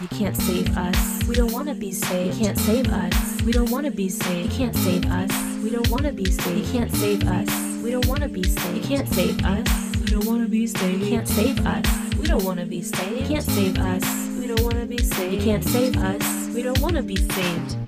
[0.00, 1.28] You can't save us.
[1.28, 2.38] We don't wanna be saved.
[2.38, 3.42] You can't save us.
[3.42, 4.50] We don't wanna be saved.
[4.50, 5.30] You can't save us.
[5.62, 6.56] We don't wanna be saved.
[6.56, 7.82] You can't save us.
[7.82, 8.76] We don't wanna be saved.
[8.76, 9.68] You can't save us.
[10.00, 11.02] We don't wanna be saved.
[11.02, 11.84] You can't save us.
[12.18, 13.20] We don't wanna be saved.
[13.20, 14.04] You can't save us.
[14.38, 15.34] We don't wanna be saved.
[15.34, 16.48] You can't save us.
[16.54, 17.79] We don't wanna be saved.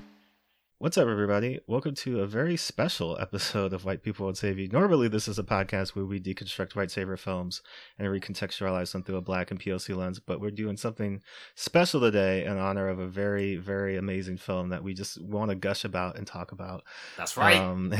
[0.83, 1.61] What's up, everybody?
[1.65, 4.67] Welcome to a very special episode of White People Won't Save You.
[4.67, 7.61] Normally, this is a podcast where we deconstruct white savior films
[7.97, 11.21] and recontextualize them through a black and POC lens, but we're doing something
[11.55, 15.55] special today in honor of a very, very amazing film that we just want to
[15.55, 16.83] gush about and talk about.
[17.15, 17.55] That's right.
[17.55, 17.93] Um,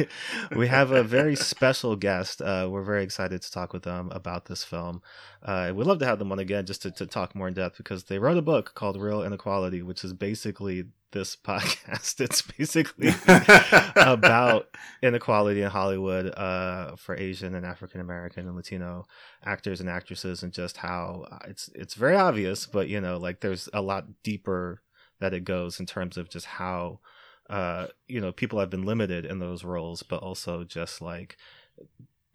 [0.54, 2.42] we have a very special guest.
[2.42, 5.00] Uh, we're very excited to talk with them about this film.
[5.42, 7.78] Uh, we'd love to have them on again just to, to talk more in depth
[7.78, 12.20] because they wrote a book called Reel Inequality, which is basically this podcast.
[12.26, 13.10] It's basically
[13.96, 14.68] about
[15.02, 19.06] inequality in Hollywood uh, for Asian and African American and Latino
[19.44, 23.40] actors and actresses, and just how uh, it's it's very obvious, but you know, like
[23.40, 24.82] there's a lot deeper
[25.20, 27.00] that it goes in terms of just how
[27.48, 31.36] uh, you know people have been limited in those roles, but also just like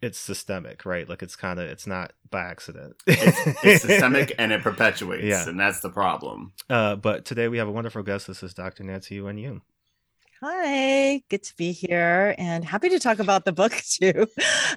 [0.02, 1.08] it's systemic, right?
[1.08, 2.96] Like it's kind of it's not by accident.
[3.06, 5.48] it's, it's, systemic and it perpetuates, Yeah.
[5.48, 6.52] and that's the problem.
[6.68, 8.26] Uh, but today we have a wonderful guest.
[8.26, 8.82] This is Dr.
[8.84, 9.60] Nancy Yuen Yoon.
[10.42, 14.26] Hi, good to be here and happy to talk about the book too.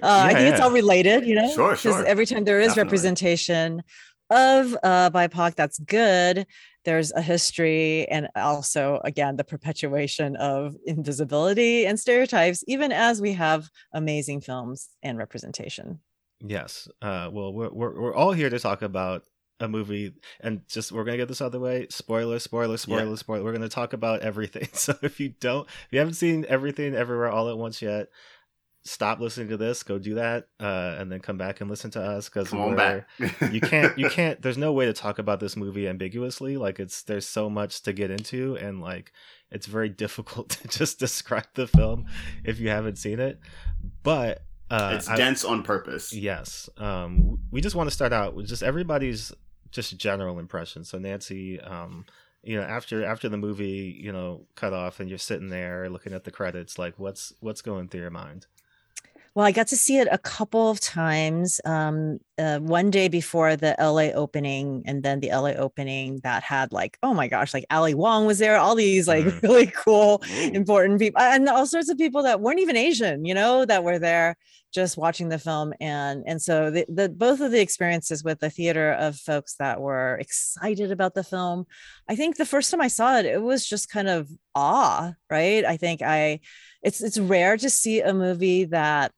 [0.02, 1.92] I think it's all related, you know, Sure, sure.
[1.92, 2.84] Because every time there is Definitely.
[2.84, 3.82] representation
[4.30, 6.46] of uh, BIPOC, that's good.
[6.84, 13.32] There's a history and also, again, the perpetuation of invisibility and stereotypes, even as we
[13.32, 16.00] have amazing films and representation.
[16.40, 16.86] Yes.
[17.02, 19.24] Uh, well, we're, we're we're all here to talk about
[19.58, 21.86] a movie, and just we're gonna get this out of the way.
[21.88, 23.14] Spoiler, spoiler, spoiler, Yeah.
[23.14, 23.42] spoiler.
[23.42, 24.68] We're gonna talk about everything.
[24.74, 28.08] So if you don't, if you haven't seen everything everywhere all at once yet,
[28.86, 29.82] stop listening to this.
[29.82, 32.76] Go do that, uh, and then come back and listen to us because Come on
[32.76, 33.06] back.
[33.52, 37.02] you can't you can't there's no way to talk about this movie ambiguously like it's
[37.02, 39.12] there's so much to get into and like
[39.50, 42.06] it's very difficult to just describe the film
[42.44, 43.38] if you haven't seen it
[44.02, 46.12] but uh it's I- dense on purpose.
[46.12, 49.32] yes um we just want to start out with just everybody's
[49.70, 52.04] just general impression so nancy um
[52.42, 56.12] you know after after the movie you know cut off and you're sitting there looking
[56.12, 58.46] at the credits like what's what's going through your mind
[59.36, 61.60] Well, I got to see it a couple of times.
[61.66, 66.72] Um, uh, one day before the LA opening, and then the LA opening that had
[66.72, 68.56] like, oh my gosh, like Ali Wong was there.
[68.56, 69.42] All these like Mhm.
[69.42, 70.22] really cool,
[70.54, 73.98] important people, and all sorts of people that weren't even Asian, you know, that were
[73.98, 74.36] there
[74.72, 75.74] just watching the film.
[75.82, 79.82] And and so the, the both of the experiences with the theater of folks that
[79.82, 81.66] were excited about the film.
[82.08, 85.62] I think the first time I saw it, it was just kind of awe, right?
[85.66, 86.40] I think I
[86.82, 89.12] it's it's rare to see a movie that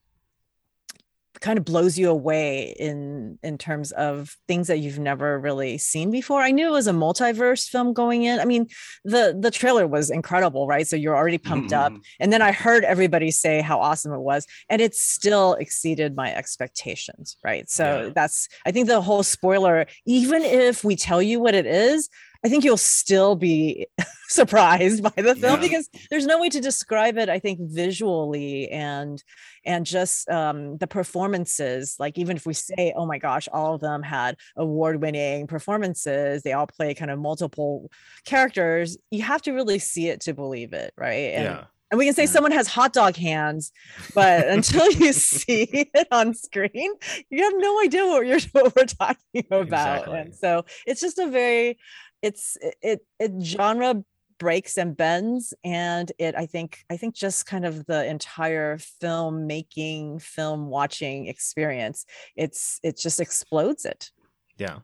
[1.41, 6.11] kind of blows you away in in terms of things that you've never really seen
[6.11, 6.41] before.
[6.43, 8.41] I knew it was a multiverse film going in.
[8.41, 8.67] I mean,
[9.05, 10.87] the the trailer was incredible, right?
[10.87, 11.93] So you're already pumped up.
[11.93, 12.01] Mhm.
[12.21, 16.35] And then I heard everybody say how awesome it was, and it still exceeded my
[16.35, 17.69] expectations, right?
[17.71, 18.11] So Yeah.
[18.15, 22.09] that's I think the whole spoiler, even if we tell you what it is,
[22.45, 23.87] I think you'll still be
[24.29, 25.69] surprised by the film Yeah.
[25.69, 29.23] because there's no way to describe it, I think, visually and
[29.65, 31.97] and just um, the performances.
[31.99, 36.53] Like even if we say, oh my gosh, all of them had award-winning performances, they
[36.53, 37.91] all play kind of multiple
[38.25, 38.97] characters.
[39.11, 41.35] You have to really see it to believe it, right?
[41.35, 43.73] And, yeah and we can say someone has hot dog hands,
[44.15, 46.93] but until you see it on screen,
[47.31, 49.63] you have no idea what you're what we're talking about.
[49.63, 50.19] Exactly.
[50.19, 51.79] And so it's just a very
[52.23, 54.03] it's it it, it genre
[54.39, 59.49] breaks and bends and it i think i think just kind of the entire film
[59.49, 62.07] making film watching experience
[62.37, 64.11] it's it just explodes it
[64.59, 64.79] Yeah.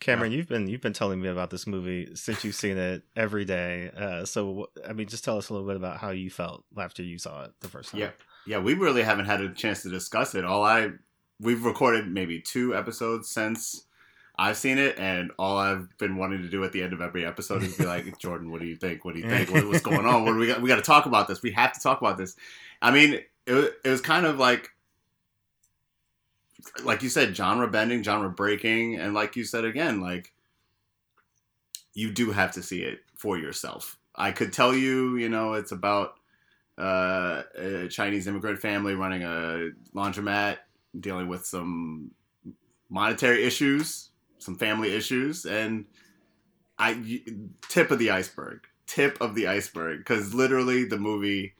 [0.00, 3.44] Cameron, you've been you've been telling me about this movie since you've seen it every
[3.44, 3.90] day.
[3.94, 7.02] Uh, so I mean, just tell us a little bit about how you felt after
[7.02, 8.00] you saw it the first time.
[8.00, 8.10] Yeah,
[8.46, 8.58] yeah.
[8.60, 10.42] We really haven't had a chance to discuss it.
[10.42, 10.92] All I
[11.38, 13.84] we've recorded maybe two episodes since
[14.40, 17.26] I've seen it, and all I've been wanting to do at the end of every
[17.26, 19.04] episode is be like, Jordan, what do you think?
[19.04, 19.50] What do you think?
[19.50, 20.24] What, what's going on?
[20.24, 20.62] What do we got?
[20.62, 21.42] We got to talk about this.
[21.42, 22.36] We have to talk about this.
[22.80, 24.70] I mean, it, it was kind of like,
[26.84, 30.32] like you said, genre bending, genre breaking, and like you said again, like
[31.92, 33.98] you do have to see it for yourself.
[34.14, 36.14] I could tell you, you know, it's about
[36.78, 40.56] uh, a Chinese immigrant family running a laundromat,
[40.98, 42.12] dealing with some
[42.88, 44.09] monetary issues,
[44.40, 45.86] some family issues, and
[46.78, 47.22] I
[47.68, 51.54] tip of the iceberg, tip of the iceberg, because literally the movie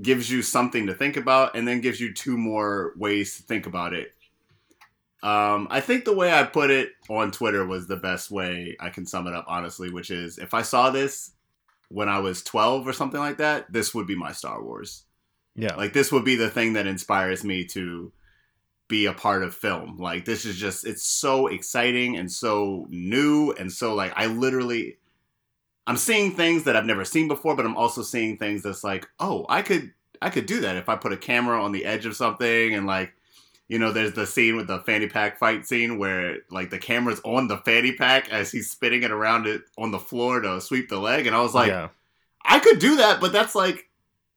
[0.00, 3.66] gives you something to think about, and then gives you two more ways to think
[3.66, 4.14] about it
[5.22, 8.90] Um, I think the way I put it on Twitter was the best way I
[8.90, 11.32] can sum it up, honestly, which is if I saw this
[11.88, 15.04] when I was 12 or something like that, this would be my Star Wars.
[15.54, 15.76] Yeah.
[15.76, 18.12] Like, this would be the thing that inspires me to
[18.92, 19.96] be a part of film.
[19.96, 23.52] Like, this is just, it's so exciting and so new.
[23.58, 24.98] And so, like, I literally,
[25.86, 29.08] I'm seeing things that I've never seen before, but I'm also seeing things that's like,
[29.18, 32.06] oh, I could, I could do that if I put a camera on the edge
[32.06, 33.14] of something and like,
[33.68, 37.22] you know, there's the scene with the fanny pack fight scene where like the camera's
[37.24, 40.90] on the fanny pack as he's spinning it around it on the floor to sweep
[40.90, 41.88] the leg, and I was like, yeah.
[42.44, 43.88] I could do that, but that's like,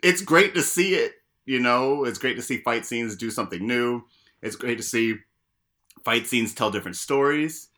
[0.02, 1.16] it's great to see it.
[1.46, 4.04] You know, it's great to see fight scenes do something new.
[4.46, 5.16] It's great to see
[6.04, 7.70] fight scenes tell different stories.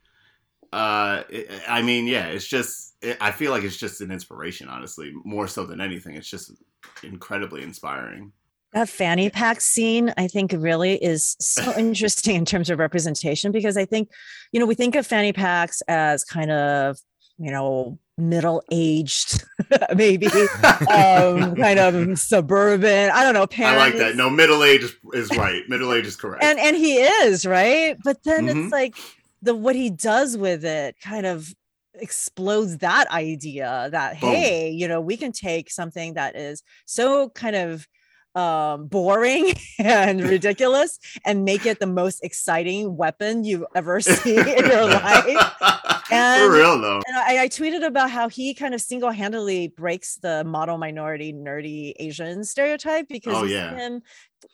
[0.73, 4.67] Uh, it, I mean, yeah, it's just, it, I feel like it's just an inspiration,
[4.67, 6.15] honestly, more so than anything.
[6.15, 6.51] It's just
[7.03, 8.33] incredibly inspiring.
[8.73, 13.77] That fanny pack scene, I think, really is so interesting in terms of representation because
[13.77, 14.09] I think,
[14.51, 16.97] you know, we think of fanny packs as kind of,
[17.37, 19.43] you know, middle aged,
[19.95, 20.27] maybe
[20.91, 23.11] um, kind of suburban.
[23.11, 23.47] I don't know.
[23.65, 24.15] I like that.
[24.15, 25.61] No, middle age is, is right.
[25.67, 26.43] Middle age is correct.
[26.43, 28.63] and and he is right, but then Mhm.
[28.65, 28.95] it's like
[29.41, 31.53] the what he does with it kind of
[31.99, 34.29] explodes that idea that Boom.
[34.31, 37.87] hey you know we can take something that is so kind of
[38.35, 44.65] um boring and ridiculous and make it the most exciting weapon you've ever seen in
[44.65, 47.01] your life And- For real though.
[47.07, 51.93] and I, I tweeted about how he kind of single-handedly breaks the model minority nerdy
[51.99, 53.71] Asian stereotype because Oh, you yeah.
[53.71, 54.01] see him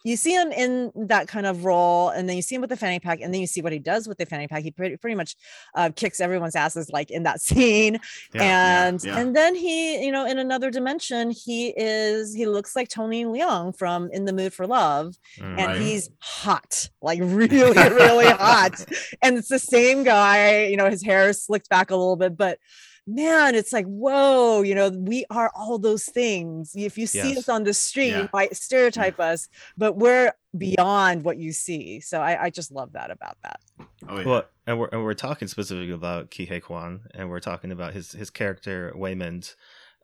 [0.06, 2.78] you see him in that kind of role and then you see him with the
[2.78, 4.96] fanny pack and then you see what he does with the fanny pack he pretty,
[4.96, 5.36] pretty much
[5.76, 8.00] uh, kicks everyone's asses like in that scene
[8.34, 9.18] Yeah, and yeah.
[9.20, 13.78] and then he you know in another dimension he is he looks like tony leung
[13.78, 15.60] from in the mood for love Mm.
[15.60, 18.86] and he's hot like really really hot
[19.22, 22.36] and it's the same guy you know his hair is slicked back a little bit
[22.38, 22.60] but
[23.06, 27.38] man it's like whoa you know we are all those things if you see Yes.
[27.40, 28.22] us on the street Yeah.
[28.22, 32.94] you might stereotype us but we're beyond what you see so I, I just love
[32.94, 33.60] that about that
[34.08, 34.26] Oh yeah.
[34.26, 37.94] Well, and we're and we're talking specifically about Ke Huy Quan, and we're talking about
[37.94, 39.56] his his character Waymond.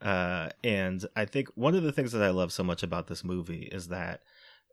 [0.02, 3.24] Uh, and I think one of the things that I love so much about this
[3.26, 4.22] movie is that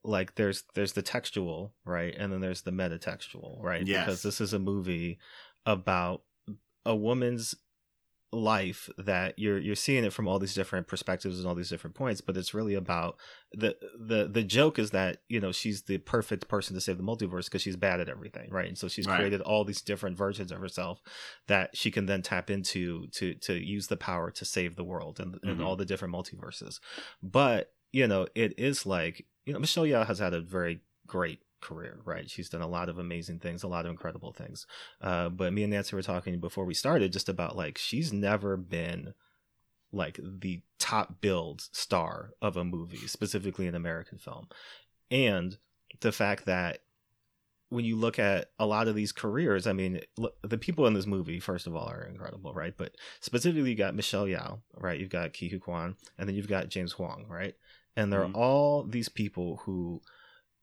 [0.05, 4.05] like there's there's the textual right, and then there's the metatextual right, Yes.
[4.07, 5.19] because this is a movie
[5.67, 6.23] about
[6.87, 7.55] a woman's
[8.33, 11.95] life that you're you're seeing it from all these different perspectives and all these different
[11.95, 13.17] points but it's really about
[13.53, 17.05] the the the joke is that you know she's the perfect person to save the
[17.05, 19.17] multiverse because she's bad at everything right and so she's Right.
[19.17, 21.01] created all these different versions of herself
[21.47, 25.21] that she can then tap into to to use the power to save the world
[25.21, 25.65] and, and Mhm.
[25.65, 26.81] all the different multiverses
[27.23, 31.41] but you know it is like you know michelle Yeoh has had a very great
[31.61, 34.67] career right she's done a lot of amazing things a lot of incredible things
[35.01, 38.57] uh, but me and Nancy were talking before we started just about like she's never
[38.57, 39.15] been
[39.93, 44.49] like the top billed star of a movie, specifically an American film.
[45.11, 45.57] And
[46.01, 46.81] the fact that
[47.69, 50.01] when you look at a lot of these careers, I mean,
[50.43, 52.75] the people in this movie, first of all, are incredible, right?
[52.77, 55.01] But specifically, you got Michelle Yeoh, right?
[55.01, 57.55] You've got Ke Huy Quan, and then you've got James Huang, right?
[57.97, 58.37] And they're Mhm.
[58.37, 60.03] all these people who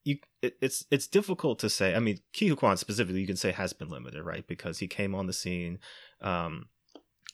[0.04, 1.96] you it, it's it's difficult to say.
[1.96, 4.46] I mean, Ke Huy Quan specifically, you can say has been limited, right?
[4.46, 5.80] Because he came on the scene,
[6.22, 6.68] um,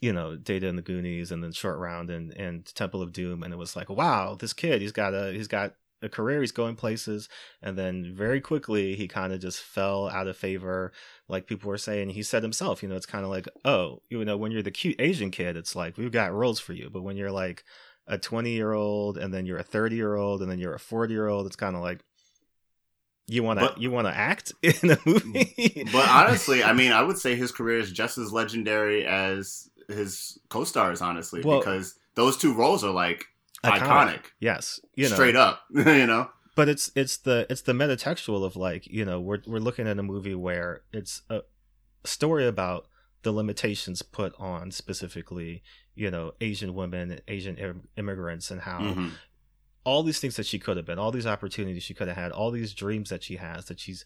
[0.01, 3.43] you know, Data and the Goonies, and then Short Round and and Temple of Doom,
[3.43, 6.51] and it was like, wow, this kid, he's got a he's got a career, he's
[6.51, 7.27] going places,
[7.61, 10.93] and then very quickly he kind of just fell out of favor.
[11.27, 14.23] Like people were saying, he said himself, you know, it's kind of like, oh, you
[14.23, 17.03] know, when you're the cute Asian kid, it's like we've got roles for you, but
[17.03, 17.63] when you're like
[18.07, 20.79] a 20 year old and then you're a 30 year old and then you're a
[20.79, 22.03] 40 year old, it's kind of like
[23.29, 25.85] you want to you want to act in a movie.
[25.91, 30.39] But honestly, I mean, I would say his career is just as legendary as his
[30.49, 31.01] co-stars.
[31.01, 33.25] Honestly, Well- because those two roles are like
[33.63, 35.61] iconic, Yes, you know, straight up.
[35.73, 39.59] you know, but it's it's the it's the metatextual of like you know we're we're
[39.59, 41.41] looking at a movie where it's a
[42.03, 42.87] story about
[43.23, 45.61] the limitations put on specifically
[45.95, 49.11] you know Asian women, Asian im- immigrants, and how Mhm.
[49.89, 52.31] All these things that she could have been, all these opportunities she could have had,
[52.31, 54.05] all these dreams that she has that she's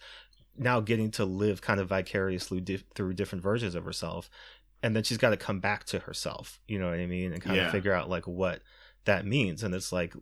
[0.58, 4.30] now getting to live kind of vicariously di- through different versions of herself.
[4.82, 7.34] And then she's got to come back to herself, you know what I mean?
[7.34, 7.66] And kind Yeah.
[7.66, 8.62] of figure out like what
[9.06, 9.64] that means.
[9.64, 10.14] And it's like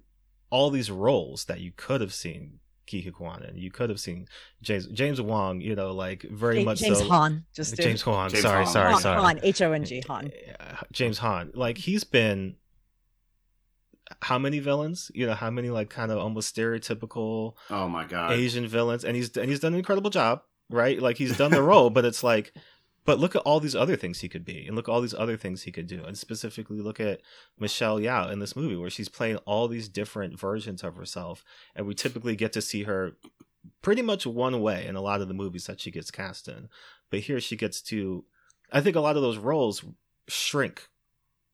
[0.49, 3.99] all these roles that you could have seen Ke Huy Quan and you could have
[3.99, 4.27] seen
[4.61, 7.07] James James Wong, you know, like very Ja- much James so.
[7.09, 8.29] Han just James Han.
[8.29, 8.73] James sorry, Han.
[8.73, 9.21] sorry, Han, sorry.
[9.21, 11.51] Han, H-O-N-G Han Uh, James Han.
[11.55, 12.55] Like he's been
[14.21, 15.11] how many villains?
[15.13, 19.15] You know, how many like kind of almost stereotypical Oh my god, Asian villains, and
[19.15, 20.43] he's and he's done an incredible job.
[20.69, 21.01] right?
[21.01, 22.53] Like he's done the role, but it's like,
[23.03, 25.13] but look at all these other things he could be, and look at all these
[25.13, 27.21] other things he could do, and specifically look at
[27.59, 31.43] Michelle Yeoh in this movie where she's playing all these different versions of herself,
[31.75, 33.17] and we typically get to see her
[33.81, 36.69] pretty much one way in a lot of the movies that she gets cast in,
[37.09, 38.23] but here she gets to,
[38.71, 39.83] I think a lot of those roles
[40.27, 40.87] shrink,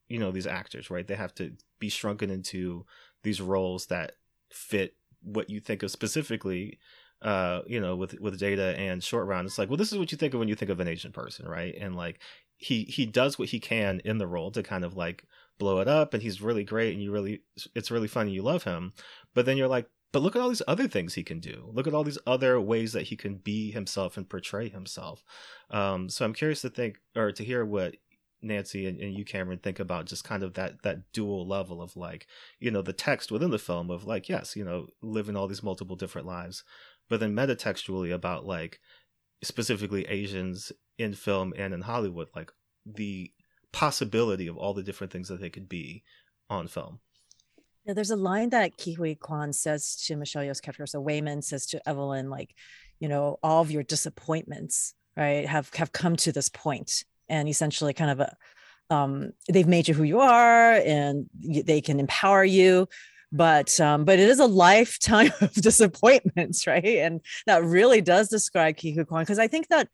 [0.07, 1.05] you know, these actors, right?
[1.05, 2.85] They have to be shrunken into
[3.23, 4.13] these roles that
[4.49, 6.79] fit what you think of specifically
[7.21, 9.47] uh you know with with data and short round.
[9.47, 11.11] It's like well this is what you think of when you think of an asian
[11.11, 11.75] person right?
[11.79, 12.19] And like
[12.57, 15.25] he he does what he can in the role to kind of like
[15.57, 17.41] blow it up and he's really great and you really
[17.73, 18.93] it's really funny you love him.
[19.33, 21.69] But then you're like but look at all these other things he can do.
[21.73, 25.23] Look at all these other ways that he can be himself and portray himself.
[25.71, 27.95] Um so i'm curious to think or to hear what
[28.41, 31.95] Nancy and, and, you, Cameron, think about just kind of that that dual level of
[31.95, 32.27] like,
[32.59, 35.63] you know, the text within the film of like, yes, you know, living all these
[35.63, 36.63] multiple different lives,
[37.09, 38.79] but then metatextually about like
[39.43, 42.51] specifically Asians in film and in Hollywood, like
[42.85, 43.31] the
[43.71, 46.03] possibility of all the different things that they could be
[46.49, 46.99] on film.
[47.85, 50.85] Yeah, there's a line that Ke Huy Quan says to Michelle Yeoh's character.
[50.85, 52.53] So Waymond says to Evelyn, like,
[52.99, 57.93] you know, all of your disappointments, right, have have come to this point and essentially
[57.93, 58.35] kind of a
[58.89, 62.87] um, they've made you who you are and they can empower you.
[63.33, 66.85] But um, but it is a lifetime of disappointments right?
[66.85, 69.89] And that really does describe Huy Quan because i think that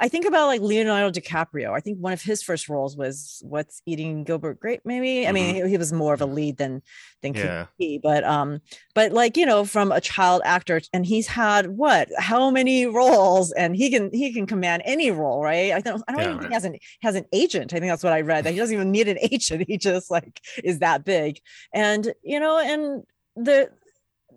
[0.00, 1.72] I think about like Leonardo DiCaprio.
[1.72, 5.20] I think one of his first roles was What's Eating Gilbert Grape, maybe.
[5.20, 5.28] Mm-hmm.
[5.28, 6.82] I mean, he, he, was more of a lead than
[7.22, 7.66] than yeah.
[7.78, 8.60] Key, but um,
[8.94, 12.08] but like you know, from a child actor, and he's had what?
[12.18, 13.52] How many roles?
[13.52, 15.72] And he can he can command any role, right?
[15.72, 16.40] I don't I don't yeah, even right.
[16.42, 17.72] think he has an has an agent.
[17.72, 19.64] I think that's what I read that he doesn't even need an agent.
[19.66, 21.40] He just like is that big,
[21.72, 23.02] and you know, and
[23.36, 23.70] the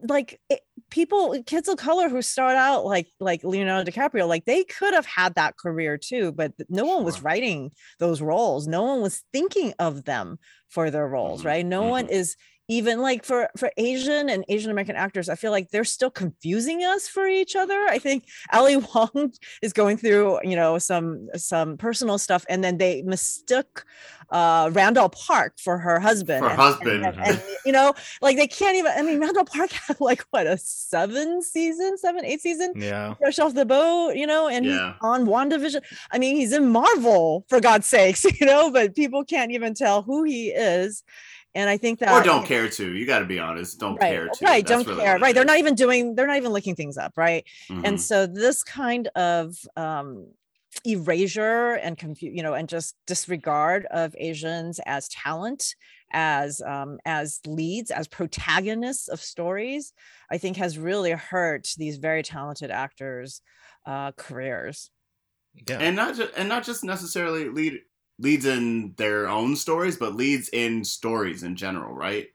[0.07, 4.63] like it, people kids of color who start out like like leonardo dicaprio like they
[4.63, 9.01] could have had that career too but no one was writing those roles no one
[9.01, 10.38] was thinking of them
[10.69, 11.48] for their roles mm-hmm.
[11.48, 11.89] right no mm-hmm.
[11.89, 12.36] one is
[12.69, 16.83] even like for for asian and asian american actors i feel like they're still confusing
[16.83, 17.79] us for each other.
[17.89, 22.77] I think ali wong is going through you know some some personal stuff and then
[22.77, 23.85] they mistook
[24.31, 26.43] uh randall park for her husband.
[26.43, 27.05] Her and, husband.
[27.05, 30.23] and, and, and, you know like they can't even i mean randall park had like
[30.29, 32.73] what a seven season seven eight season?
[32.75, 33.15] Yeah.
[33.15, 34.93] Fresh off the boat you know and yeah.
[35.01, 35.81] on wandavision.
[36.11, 40.03] I mean he's in marvel for god's sakes you know but people can't even tell
[40.03, 41.03] who he is
[41.56, 42.94] and I think that or don't care to.
[42.94, 43.79] You got to be honest.
[43.79, 44.46] Don't right, care to.
[44.46, 44.65] Right.
[44.65, 45.18] That's don't really care.
[45.18, 45.34] Right.
[45.34, 46.15] They're not even doing.
[46.15, 47.13] They're not even looking things up.
[47.15, 47.46] Right.
[47.70, 47.86] Mm-hmm.
[47.86, 50.27] And so this kind of um,
[50.86, 55.75] erasure and confuse, you know, and just disregard of Asians as talent,
[56.12, 59.94] as um, as leads, as protagonists of stories,
[60.32, 63.41] I think has really hurt these very talented actors'
[63.88, 64.91] uh, careers.
[65.68, 65.79] Yeah.
[65.79, 67.79] And not just and not just necessarily lead
[68.19, 72.27] leads in their own stories, but leads in stories in general, right?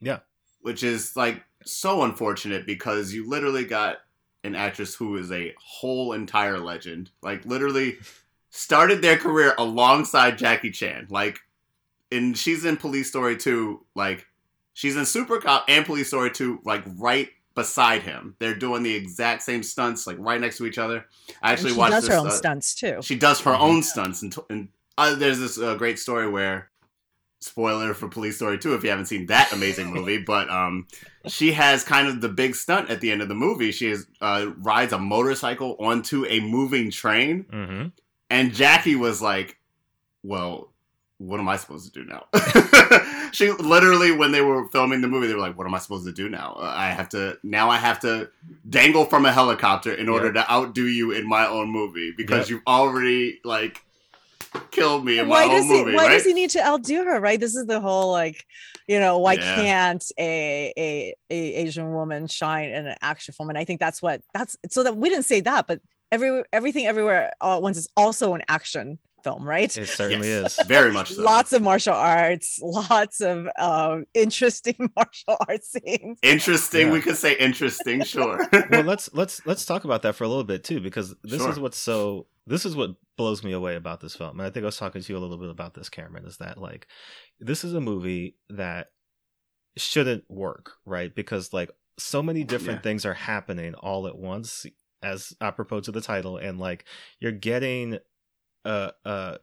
[0.00, 0.20] Yeah.
[0.60, 3.98] Which is like so unfortunate because you literally got
[4.44, 7.10] an actress who is a whole entire legend.
[7.22, 7.98] Like literally
[8.50, 11.08] started their career alongside Jackie Chan.
[11.10, 11.40] Like
[12.12, 14.26] and she's in Police Story 2, like
[14.74, 18.36] she's in Super Cop and Police Story 2, like right beside him.
[18.38, 21.06] They're doing the exact same stunts, like right next to each other.
[21.42, 21.92] I actually watched.
[21.92, 22.98] She does this, her own uh, stunts too.
[23.02, 24.68] She does her own stunts, and, and
[24.98, 26.70] uh, there's this uh, great story where
[27.42, 30.86] spoiler for police story 2 if you haven't seen that amazing movie but um
[31.26, 33.70] she has kind of the big stunt at the end of the movie.
[33.70, 37.44] She is, uh, rides a motorcycle onto a moving train.
[37.44, 37.88] Mm-hmm.
[38.30, 39.58] and jackie was like
[40.22, 40.72] well
[41.18, 42.26] what am i supposed to do now?
[43.32, 46.04] She literally when they were filming the movie they were like what am i supposed
[46.04, 46.54] to do now?
[46.58, 48.28] Uh, i have to now i have to
[48.68, 52.50] dangle from a helicopter in order to outdo you in my own movie because yep.
[52.50, 53.82] you've already like
[54.70, 55.94] killed me in why my does he, movie.
[55.94, 56.12] Why right?
[56.12, 57.20] does he need to outdo her?
[57.20, 57.40] Right.
[57.40, 58.44] This is the whole like,
[58.86, 59.54] you know, why yeah.
[59.54, 63.48] can't a, a a Asian woman shine in an action film?
[63.48, 65.80] And I think that's what that's so that we didn't say that, but
[66.10, 69.74] every everything everywhere all at once is also an action film, right?
[69.76, 70.66] It certainly yes, is.
[70.66, 71.22] Very much so.
[71.22, 76.18] lots of martial arts, lots of um, interesting martial arts scenes.
[76.22, 76.88] Interesting.
[76.88, 76.92] Yeah.
[76.92, 78.48] We could say interesting, sure.
[78.70, 81.50] well, let's let's let's talk about that for a little bit too, because this sure.
[81.50, 84.40] is what's so this is what blows me away about this film.
[84.40, 86.38] And I think I was talking to you a little bit about this, Cameron, is
[86.38, 86.86] that like
[87.40, 88.88] this is a movie that
[89.76, 91.14] shouldn't work, right?
[91.14, 92.82] Because like so many different yeah.
[92.82, 94.66] things are happening all at once
[95.02, 96.84] as apropos to the title and like
[97.20, 97.98] you're getting
[98.64, 99.38] a, a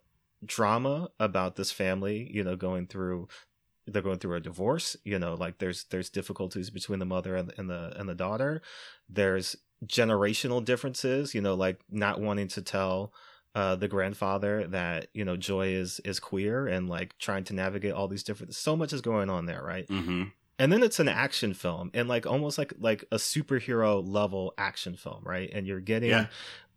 [0.45, 3.27] drama about this family you know going through
[3.87, 7.53] they're going through a divorce you know like there's there's difficulties between the mother and,
[7.57, 8.61] and the and the daughter
[9.09, 11.33] there's generational differences.
[11.33, 13.13] You know, like not wanting to tell
[13.55, 17.93] uh the grandfather that you know joy is is queer and like trying to navigate
[17.93, 20.25] all these different so much is going on there right hmm
[20.59, 24.95] and then it's an action film and like almost like like a superhero level action
[24.95, 26.27] film right and you're getting Yeah.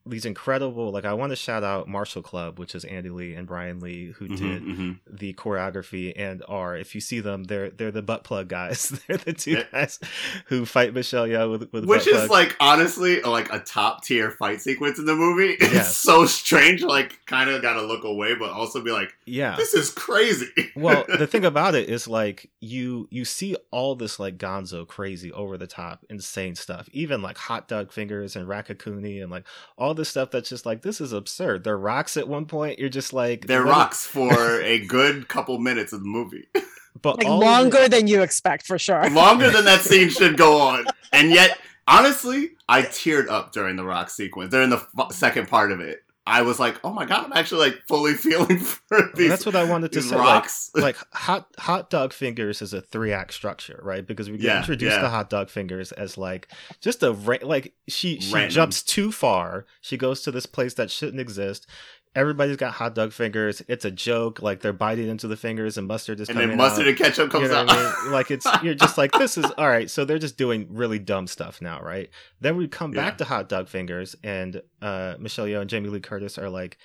[0.05, 3.47] These incredible like i want to shout out Martial Club which is andy lee and
[3.47, 7.71] brian lee who hmm did hmm the choreography and are if you see them they're
[7.71, 9.65] they're the butt plug guys they're the two Yeah.
[9.71, 10.01] guys
[10.47, 14.61] who fight michelle yeoh with, with Which is like honestly like a top tier fight
[14.61, 15.57] sequence in the movie.
[15.61, 15.97] It's Yes.
[15.97, 16.83] so strange.
[16.83, 20.51] Like, kind of got to look away, but also be like, yeah "This is crazy."
[20.77, 25.33] well the thing about it is like you you see all this like gonzo crazy
[25.33, 29.45] over the top insane stuff even like hot dog fingers and Raccacoonie and like
[29.79, 32.89] all this stuff that's just like this is absurd they're rocks at one point you're
[32.89, 36.49] just like They're what- rocks for a good couple minutes of the movie.
[37.03, 39.09] but like all of longer than you expect for sure.
[39.11, 40.85] Longer than that scene should go on.
[41.13, 41.59] And yet,
[41.89, 46.03] honestly, I teared up during the rock sequence, during the f- second part of it.
[46.25, 49.57] I was like, oh my god, I'm actually like fully feeling for these, that's what
[49.57, 50.71] i wanted to say like, rocks.
[50.75, 54.95] like hot hot dog fingers is a three act structure right because we Yeah, introduced
[54.97, 55.03] yeah.
[55.03, 56.47] to hot dog fingers as like
[56.81, 58.51] just a like she she Random.
[58.55, 61.67] jumps too far she goes to this place that shouldn't exist
[62.15, 65.89] everybody's got hot dog fingers it's a joke like they're biting into the fingers and
[65.89, 66.89] mustard is and coming then mustard out.
[66.91, 67.71] and ketchup comes you know out.
[67.71, 68.13] I mean?
[68.13, 69.89] Like it's you're just like this is all right.
[69.91, 72.11] So they're just doing really dumb stuff now, right?
[72.41, 76.01] Then we come back to hot dog fingers, and uh, Michelle Yeoh and Jamie Lee
[76.01, 76.77] Curtis are like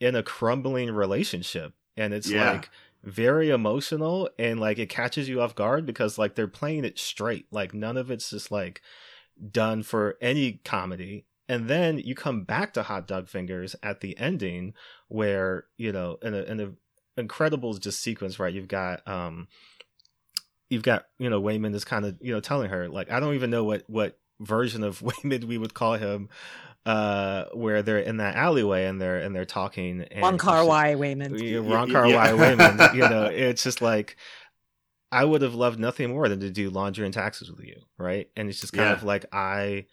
[0.00, 2.52] in a crumbling relationship, and it's Yeah.
[2.52, 2.70] like
[3.04, 7.46] very emotional and like it catches you off guard because like they're playing it straight,
[7.52, 8.80] like none of it's just like
[9.50, 11.24] done for any comedy.
[11.52, 14.74] And then you come back to Hot Dog Fingers at the ending,
[15.08, 16.72] where you know, in a in a
[17.20, 18.54] incredible just sequence, right?
[18.54, 19.48] You've got um,
[20.70, 23.34] you've got you know Waymond is kind of you know telling her like I don't
[23.34, 26.28] even know what what version of Waymond we would call him,
[26.86, 30.02] uh, where they're in that alleyway and they're and they're talking.
[30.10, 31.38] And One car she's- Y Waymond.
[31.42, 32.32] yeah, Y- Ron y- Car yeah.
[32.34, 32.94] Y Waymond.
[32.94, 34.16] You know, it's just like
[35.10, 38.30] I would have loved nothing more than to do laundry and taxes with you, right?
[38.36, 38.94] And it's just kind Yeah.
[38.94, 39.86] of like I.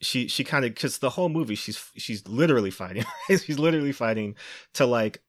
[0.00, 3.04] She she kind of because the whole movie she's she's literally fighting.
[3.28, 4.36] She's literally fighting
[4.74, 5.22] to like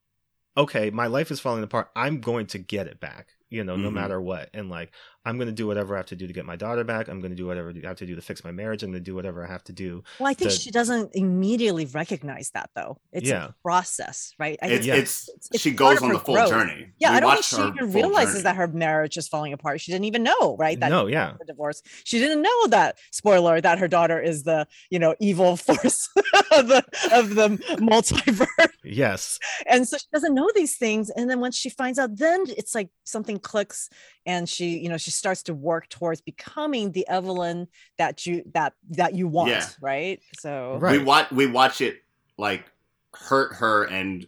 [0.58, 1.90] okay my life is falling apart.
[1.96, 3.94] I'm going to get it back you know no Mhm.
[3.94, 4.50] matter what.
[4.54, 4.92] And like
[5.26, 7.20] I'm going to do whatever I have to do to get my daughter back I'm
[7.20, 9.10] going to do whatever I have to do to fix my marriage I'm going to
[9.12, 12.70] do whatever I have to do Well, I think the- she doesn't immediately recognize that
[12.76, 12.98] though.
[13.12, 13.50] It's Yeah.
[13.50, 14.58] a process, right?
[14.62, 14.96] I It's, think Yeah.
[14.96, 16.50] it's, it's she goes on the full growth.
[16.50, 16.88] journey.
[17.00, 18.44] Yeah, We I don't think she even realizes journey.
[18.44, 19.80] that her marriage is falling apart.
[19.82, 20.80] She didn't even know, right?
[20.80, 21.82] That no yeah the divorce.
[22.04, 26.10] She didn't know that spoiler that her daughter is the you know evil force
[26.52, 31.10] of the of the multiverse, yes and so she doesn't know these things.
[31.12, 33.90] And then once she finds out, then it's like something clicks,
[34.26, 38.74] and she you know she starts to work towards becoming the Evelyn that you that
[38.92, 39.68] that you want, Yeah.
[39.82, 40.20] right?
[40.40, 40.98] So Right.
[41.00, 42.02] We watch we watch it
[42.38, 42.66] like
[43.14, 44.26] hurt her and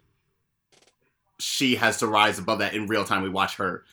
[1.39, 3.23] she has to rise above that in real time.
[3.23, 3.83] We watch her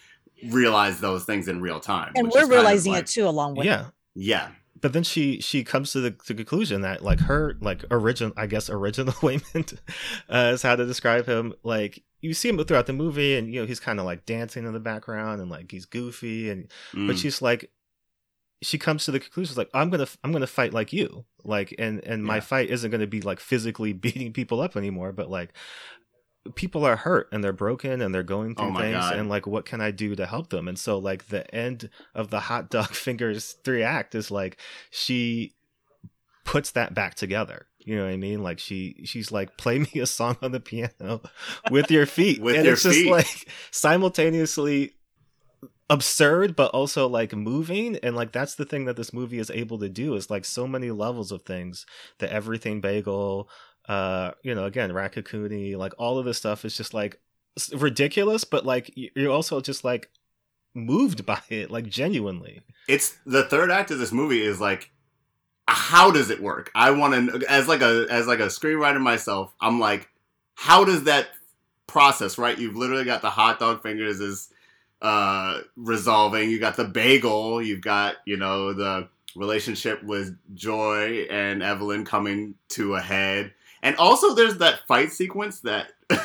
[0.48, 2.12] realize those things in real time.
[2.14, 4.48] and we're is kind of realizing like- it too along with yeah Yeah.
[4.80, 8.46] but then she she comes to the, the conclusion that like her like original I
[8.46, 9.78] guess original Waymond
[10.30, 11.52] uh, is how to describe him.
[11.62, 14.66] Like you see him throughout the movie, and you know he's kind of like dancing
[14.66, 17.18] in the background, and like he's goofy, and but Mm.
[17.18, 17.70] she's like
[18.62, 22.04] she comes to the conclusion like I'm gonna I'm gonna fight like you like and
[22.04, 25.50] and my fight isn't gonna be like physically beating people up anymore, but like
[26.54, 29.16] people are hurt and they're broken and they're going Oh through my things God.
[29.18, 32.30] and like what can i do to help them and so like the end of
[32.30, 34.58] the hot dog fingers three act is like
[34.90, 35.52] she
[36.46, 38.42] puts that back together you know what i mean?
[38.42, 41.22] Like she she's like play me a song on the piano
[41.70, 42.40] with your feet.
[42.40, 43.10] With and your it's just feet.
[43.10, 44.94] like simultaneously
[45.88, 47.96] absurd but also like moving.
[47.96, 50.66] And like that's the thing that this movie is able to do is like so
[50.66, 51.86] many levels of things.
[52.18, 53.48] The everything bagel
[53.88, 57.18] uh you know again Raccacoonie like all of this stuff is just like
[57.72, 60.10] ridiculous but like you're also just like
[60.74, 62.62] moved by it like genuinely.
[62.88, 64.90] It's the third act of this movie is like
[65.70, 66.70] how does it work?
[66.74, 70.08] I want to as like a as like a screenwriter myself i'm like
[70.54, 71.28] how does that
[71.90, 72.56] process right?
[72.56, 74.48] You've literally got the hot dog fingers is
[75.02, 81.62] uh resolving you got the bagel you've got you know the relationship with joy and
[81.62, 83.52] evelyn coming to a head.
[83.82, 85.92] And also there's that fight sequence that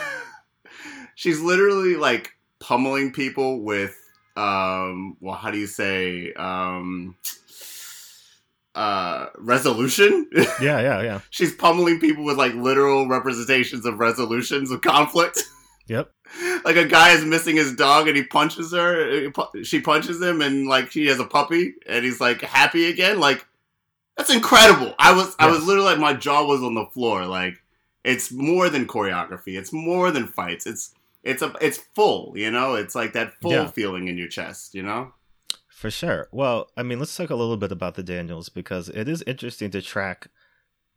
[1.15, 3.97] she's literally like pummeling people with
[4.35, 7.15] um well how do you say um
[8.75, 10.27] uh resolution
[10.61, 15.41] yeah yeah yeah she's pummeling people with like literal representations of resolutions of conflict
[15.87, 16.11] yep
[16.65, 19.31] like a guy is missing his dog and he punches her
[19.63, 23.45] she punches him and like he has a puppy and he's like happy again like
[24.17, 24.93] That's incredible.
[24.97, 27.25] I was I was literally like my jaw was on the floor.
[27.25, 27.55] Like
[28.05, 29.57] it's more than choreography.
[29.59, 30.65] It's more than fights.
[30.65, 32.31] It's it's a it's full.
[32.37, 33.67] You know, it's like that full Yeah.
[33.67, 34.73] feeling in your chest.
[34.73, 35.11] You know.
[35.75, 36.29] For sure.
[36.31, 39.71] Well, I mean, let's talk a little bit about the Daniels because it is interesting
[39.71, 40.29] to track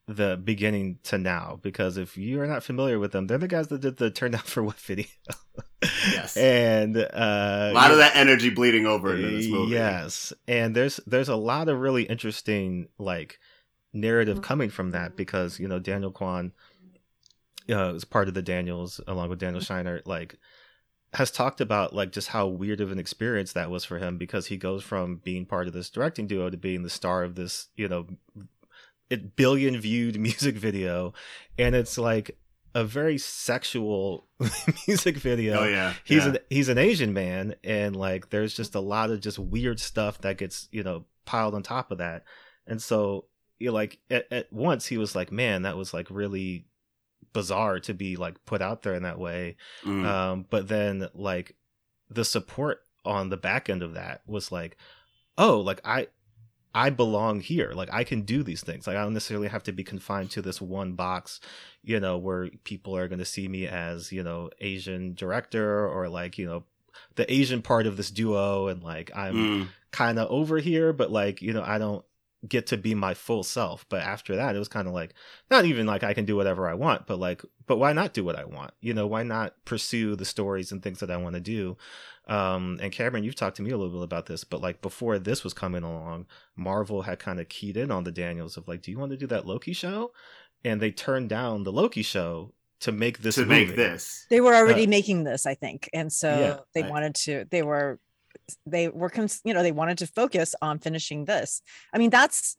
[0.06, 1.58] the beginning to now.
[1.60, 4.30] Because if you are not familiar with them, they're the guys that did the Turn
[4.30, 5.06] Down for What video.
[5.82, 6.36] Yes.
[6.36, 9.72] and uh, A lot of that energy bleeding over into this movie.
[9.72, 13.40] Yes, and there's there's a lot of really interesting like
[13.92, 16.52] narrative coming from that because you know Daniel Kwan
[17.68, 20.36] uh, is part of the Daniels along with Daniel Scheinert like
[21.14, 24.46] has talked about like just how weird of an experience that was for him because
[24.46, 27.68] he goes from being part of this directing duo to being the star of this
[27.76, 28.06] you know
[29.08, 31.14] it billion viewed music video
[31.58, 32.36] and it's like
[32.74, 34.26] a very sexual
[34.86, 35.94] music video Oh yeah.
[36.04, 36.32] he's yeah.
[36.32, 40.20] an he's an Asian man, and like there's just a lot of just weird stuff
[40.20, 42.24] that gets you know piled on top of that,
[42.66, 43.24] and so
[43.58, 46.66] you know, like at, at once he was like, man, that was like really
[47.38, 50.04] bizarre to be like put out there in that way, Mm.
[50.04, 51.54] um, but then like
[52.10, 54.76] the support on the back end of that was like,
[55.36, 56.08] oh, like I.
[56.74, 57.72] I belong here.
[57.72, 58.86] Like I can do these things.
[58.86, 61.40] Like I don't necessarily have to be confined to this one box,
[61.82, 66.08] you know, where people are going to see me as, you know, Asian director or
[66.10, 66.64] like, you know,
[67.16, 69.68] the Asian part of this duo and like I'm Mm.
[69.92, 72.04] kind of over here, but like, you know, I don't
[72.46, 73.84] get to be my full self.
[73.88, 75.14] But after that, it was kind of like
[75.50, 78.22] not even like I can do whatever I want, but like, but why not do
[78.24, 78.72] what I want?
[78.80, 81.76] You know, why not pursue the stories and things that I want to do?
[82.28, 85.18] Um, and Cameron, you've talked to me a little bit about this, but like before
[85.18, 88.82] this was coming along, Marvel had kind of keyed in on the Daniels of like,
[88.82, 90.12] do you want to do that Loki show?
[90.64, 93.66] And they turned down the Loki show to make this to movie.
[93.66, 94.26] make this.
[94.30, 97.44] They were already Uh, making this, I think, and so Yeah, they I- wanted to.
[97.50, 97.98] They were,
[98.66, 101.62] they were, cons- you know, they wanted to focus on finishing this.
[101.92, 102.56] I mean, that's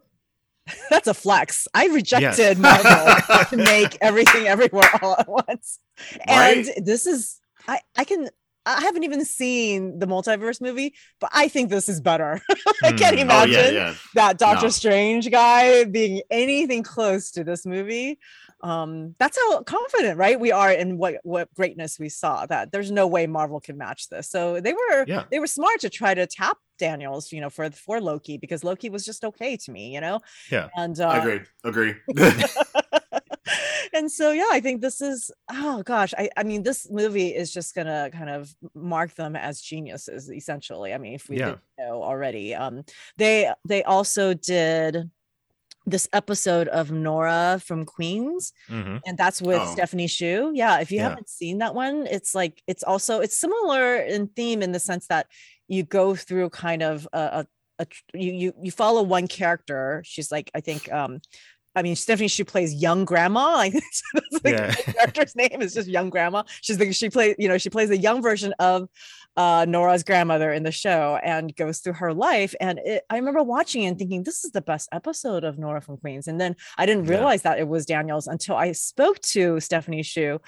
[0.89, 1.67] that's a flex.
[1.73, 5.79] I rejected Marvel to make everything everywhere all at once,
[6.27, 6.85] and Right?
[6.85, 7.39] this is.
[7.67, 8.29] I I can.
[8.65, 12.39] I haven't even seen the multiverse movie, but I think this is better.
[12.83, 13.15] I can't.
[13.15, 13.19] Hmm.
[13.19, 13.93] Oh imagine yeah, yeah.
[14.15, 14.69] that Doctor No.
[14.69, 18.19] Strange guy being anything close to this movie.
[18.61, 20.39] Um, that's how confident, right?
[20.39, 22.45] We are in what what greatness we saw.
[22.45, 24.29] That there's no way Marvel can match this.
[24.29, 25.23] So they were Yeah.
[25.31, 28.89] they were smart to try to tap Daniels, you know, for for Loki because Loki
[28.89, 30.19] was just okay to me, you know.
[30.51, 30.67] Yeah.
[30.75, 31.39] And uh, Agree.
[31.63, 31.95] Agree.
[33.93, 37.51] and so yeah i think this is oh gosh I, I mean this movie is
[37.51, 41.45] just gonna kind of mark them as geniuses essentially i mean if we Yeah.
[41.45, 42.83] didn't know already um
[43.17, 45.09] they they also did
[45.89, 49.73] this episode of nora from queens hmm and that's with Oh.
[49.73, 51.09] Stephanie Hsu yeah if you Yeah.
[51.09, 55.07] haven't seen that one it's like it's also it's similar in theme in the sense
[55.07, 55.27] that
[55.67, 57.47] you go through kind of a, a,
[57.79, 61.21] a you, you you follow one character she's like i think um
[61.75, 63.53] I mean, Stephanie, she plays young grandma.
[63.57, 64.71] Like that's the Yeah.
[64.73, 66.43] character's name is just young grandma.
[66.61, 68.89] She's the she plays, you know, she plays a young version of
[69.39, 72.53] uh, Nora's grandmother in the show and goes through her life.
[72.59, 75.79] And it, I remember watching it and thinking, this is the best episode of Nora
[75.81, 76.27] from Queens.
[76.27, 77.11] And then I didn't Yeah.
[77.15, 80.39] realize that it was Daniels until I spoke to Stephanie Hsu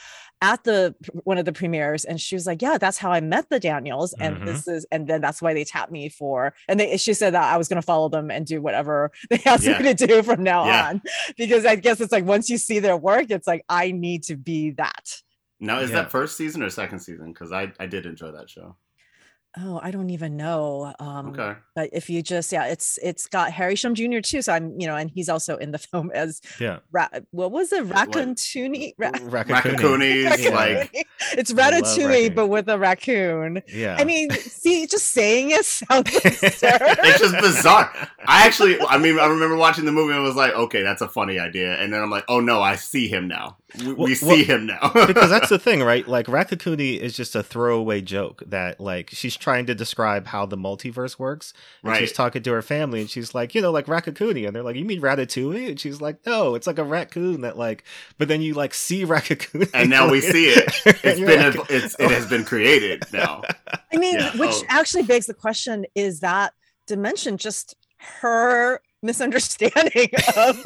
[0.42, 3.48] at the one of the premieres, and she was like, "Yeah, that's how I met
[3.50, 4.46] the Daniels, and Mhm.
[4.46, 7.44] this is, and then that's why they tapped me for." And they, she said that
[7.54, 9.80] I was going to follow them and do whatever they asked Yeah.
[9.80, 10.90] me to do from now Yeah.
[10.90, 11.02] on,
[11.38, 14.36] because I guess it's like once you see their work, it's like I need to
[14.36, 15.22] be that.
[15.64, 15.98] now is Yeah.
[16.02, 17.32] that first season or second season?
[17.32, 18.76] Because I I did enjoy that show.
[19.58, 20.94] Oh, I don't even know.
[21.00, 21.56] Um, Okay.
[21.76, 24.20] But if you just, yeah, it's it's got Harry Shum Jr.
[24.20, 24.42] too.
[24.42, 26.80] So I'm, you know, and he's also in the film as Yeah.
[26.92, 27.84] Ra- what was it?
[27.86, 28.30] Raccoon
[28.98, 29.46] Ra- Raccoonie.
[29.50, 30.50] Raccoonies, Yeah.
[30.56, 33.62] like it's I love Ratatouille, but with a raccoon.
[33.68, 33.98] Yeah.
[34.00, 36.60] I mean, see, just saying it sounds it's
[37.20, 37.92] just bizarre.
[38.26, 41.10] I actually, I mean, I remember watching the movie and was like, okay, that's a
[41.10, 43.58] funny idea, and then I'm like, oh no, I see him now.
[43.80, 44.92] We, we Well- see well, him now.
[45.08, 46.08] because that's the thing, right?
[46.08, 50.58] Like Raccoonie is just a throwaway joke that like she's trying to describe how the
[50.58, 51.54] multiverse works.
[51.84, 52.00] And right.
[52.00, 54.46] she's talking to her family and she's like, you know, like Raccoonie.
[54.46, 55.70] And they're like, You mean Ratatouille?
[55.70, 57.84] And she's like, No, it's like a raccoon that like
[58.18, 59.70] but then you like see Raccoonie.
[59.74, 60.74] And now we see it.
[60.86, 63.42] And It's you're been, like, it's, it has been created now.
[63.94, 64.36] I mean, Yeah.
[64.38, 64.64] which Oh.
[64.70, 66.54] actually begs the question: Is that
[66.88, 67.76] dimension just
[68.22, 70.64] her misunderstanding of,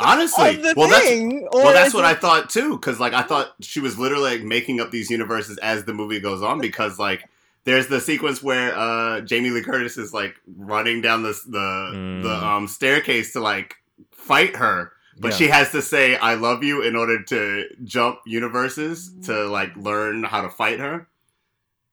[0.00, 1.46] Honestly, of the well, that's thing?
[1.52, 2.76] or well, that's what it- I thought too.
[2.76, 6.20] Because like I thought she was literally like making up these universes as the movie
[6.20, 6.60] goes on.
[6.60, 7.28] Because like
[7.64, 12.22] there's the sequence where uh Jamie Lee Curtis is like running down this the Mm.
[12.22, 13.76] the um staircase to like
[14.12, 14.92] fight her.
[15.16, 15.36] But Yeah.
[15.36, 20.24] she has to say "I love you" in order to jump universes to like learn
[20.24, 21.06] how to fight her.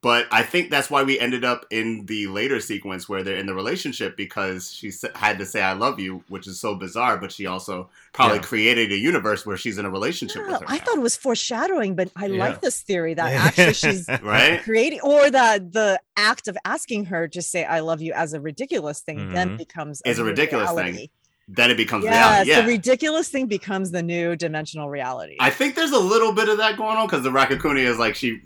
[0.02, 3.46] But I think that's why we ended up in the later sequence where they're in
[3.46, 7.18] the relationship because she had to say "I love you," which is so bizarre.
[7.18, 8.42] But she also probably Yeah.
[8.44, 10.66] created a universe where she's in a relationship Yeah, with her.
[10.68, 12.40] I now, thought it was foreshadowing, but I Yeah.
[12.40, 14.60] like this theory that actually she's right.
[14.64, 18.42] creating or that the act of asking her to say I love you as a
[18.42, 19.58] ridiculous thing then Mhm.
[19.60, 21.10] becomes Is a new ridiculous thing.
[21.48, 22.50] Then it becomes Yes, reality.
[22.50, 22.62] Yeah.
[22.62, 25.36] the ridiculous thing becomes the new dimensional reality.
[25.40, 28.16] I think there's a little bit of that going on because the Raccacoonie is like
[28.16, 28.40] she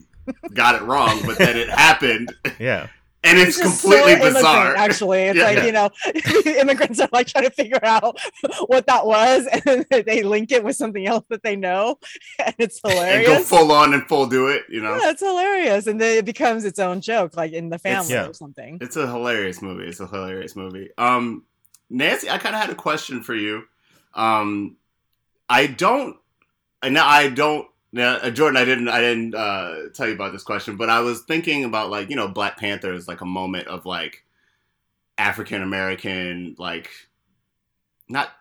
[0.53, 2.87] got it wrong, but then it happened, yeah.
[3.23, 4.75] and it's, just completely so immigrant, bizarre.
[4.75, 5.43] Actually, it's Yeah.
[5.45, 5.89] like you know,
[6.59, 8.17] immigrants are like trying to figure out
[8.67, 11.97] what that was, and they link it with something else that they know,
[12.45, 13.27] and it's hilarious.
[13.29, 14.63] and go full on and full do it.
[14.69, 17.79] You know, Yeah, it's hilarious, and then it becomes its own joke, like in the
[17.79, 18.27] family yeah.
[18.27, 18.77] or something.
[18.81, 19.85] it's a hilarious movie.
[19.87, 20.89] It's a hilarious movie.
[20.97, 21.43] Um,
[21.89, 23.63] Nancy, I kind of had a question for you.
[24.15, 24.77] Um,
[25.47, 26.17] I don't,
[26.81, 27.67] and now I don't.
[27.95, 30.99] Now, uh, Jordan, I didn't, I didn't uh, tell you about this question, but I
[30.99, 34.25] was thinking about like you know, Black Panther is like a moment of like
[35.17, 36.89] African American, like
[38.09, 38.33] not,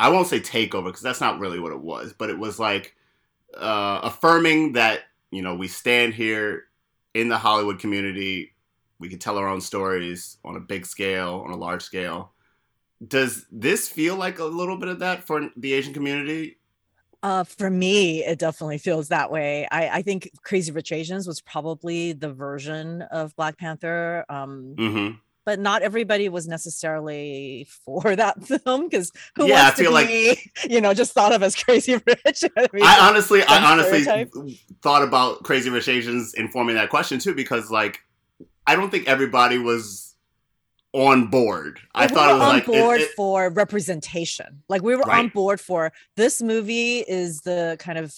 [0.00, 2.96] I won't say takeover because that's not really what it was, but it was like
[3.54, 6.68] uh, affirming that you know we stand here
[7.12, 8.54] in the Hollywood community,
[8.98, 12.32] we can tell our own stories on a big scale, on a large scale.
[13.06, 16.56] Does this feel like a little bit of that for the Asian community?
[17.22, 19.66] Uh, for me, it definitely feels that way.
[19.70, 24.24] I, I think Crazy Rich Asians was probably the version of Black Panther.
[24.28, 25.16] Um, Mm-hmm.
[25.44, 29.92] but not everybody was necessarily for that film because who Yeah, I wants to feel
[29.92, 32.44] like- be, you know, just thought of as Crazy Rich?
[32.56, 34.32] I mean, I honestly, I honestly stereotype.
[34.82, 38.00] thought about Crazy Rich Asians informing that question too, because like,
[38.66, 40.11] I don't think everybody was
[40.92, 41.80] on board.
[41.94, 44.62] I we thought were it was on like, board it- for representation.
[44.68, 48.14] Like we were on board for this movie is the kind of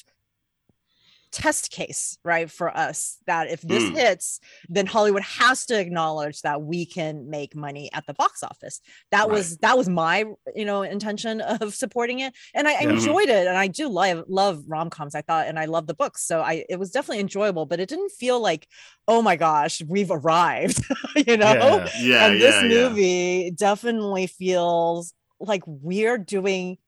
[1.34, 3.96] test case, right, for us that if this Mm.
[3.96, 8.80] hits, then Hollywood has to acknowledge that we can make money at the box office.
[9.10, 12.90] That was that was my you know intention of supporting it, and I Yeah.
[12.90, 15.14] enjoyed it, and I do love love rom coms.
[15.14, 17.88] I thought, and I love the books, so I it was definitely enjoyable, but it
[17.88, 18.66] didn't feel like
[19.06, 20.82] oh my gosh, we've arrived,
[21.26, 21.88] you know Yeah.
[22.00, 22.68] yeah, and this yeah.
[22.68, 26.78] movie definitely feels like we're doing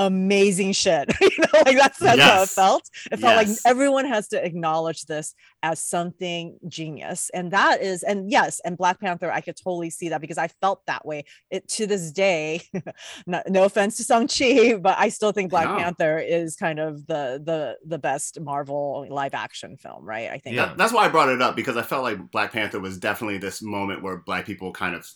[0.00, 1.12] amazing shit.
[1.20, 2.90] you know, like that's that's how it felt.
[3.12, 7.30] It felt like everyone has to acknowledge this as something genius.
[7.34, 10.48] And that is, and yes, and Black Panther, I could totally see that because I
[10.48, 11.24] felt that way.
[11.50, 12.62] It to this day,
[13.26, 15.76] no, no offense to Shang-Chi, but I still think Black No.
[15.76, 20.30] Panther is kind of the the the best Marvel live action film, right?
[20.30, 20.66] I think Yeah.
[20.66, 23.38] That- that's why I brought it up because I felt like Black Panther was definitely
[23.38, 25.06] this moment where black people kind of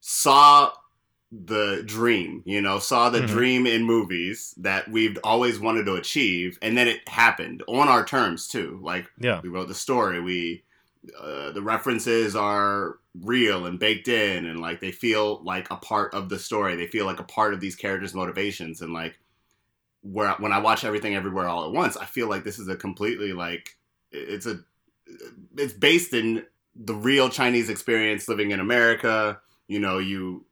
[0.00, 0.70] saw
[1.30, 3.26] the dream, you know, saw the Mhm.
[3.26, 8.04] dream in movies that we've always wanted to achieve, and then it happened on our
[8.04, 8.78] terms too.
[8.82, 9.40] Like Yeah.
[9.42, 10.64] we wrote the story, we
[11.18, 16.12] uh, the references are real and baked in, and like they feel like a part
[16.12, 16.76] of the story.
[16.76, 19.18] They feel like a part of these characters' motivations, and like
[20.02, 22.76] where when I watch everything everywhere all at once, I feel like this is a
[22.76, 23.76] completely like
[24.10, 24.60] it's a
[25.56, 29.40] it's based in the real Chinese experience living in America.
[29.68, 30.44] You know, you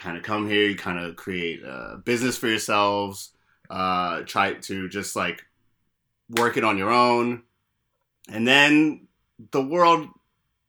[0.00, 3.30] kind of come here, you kind of create a business for yourselves,
[3.68, 5.44] uh, try to just like
[6.30, 7.42] work it on your own,
[8.28, 9.06] and then
[9.52, 10.08] the world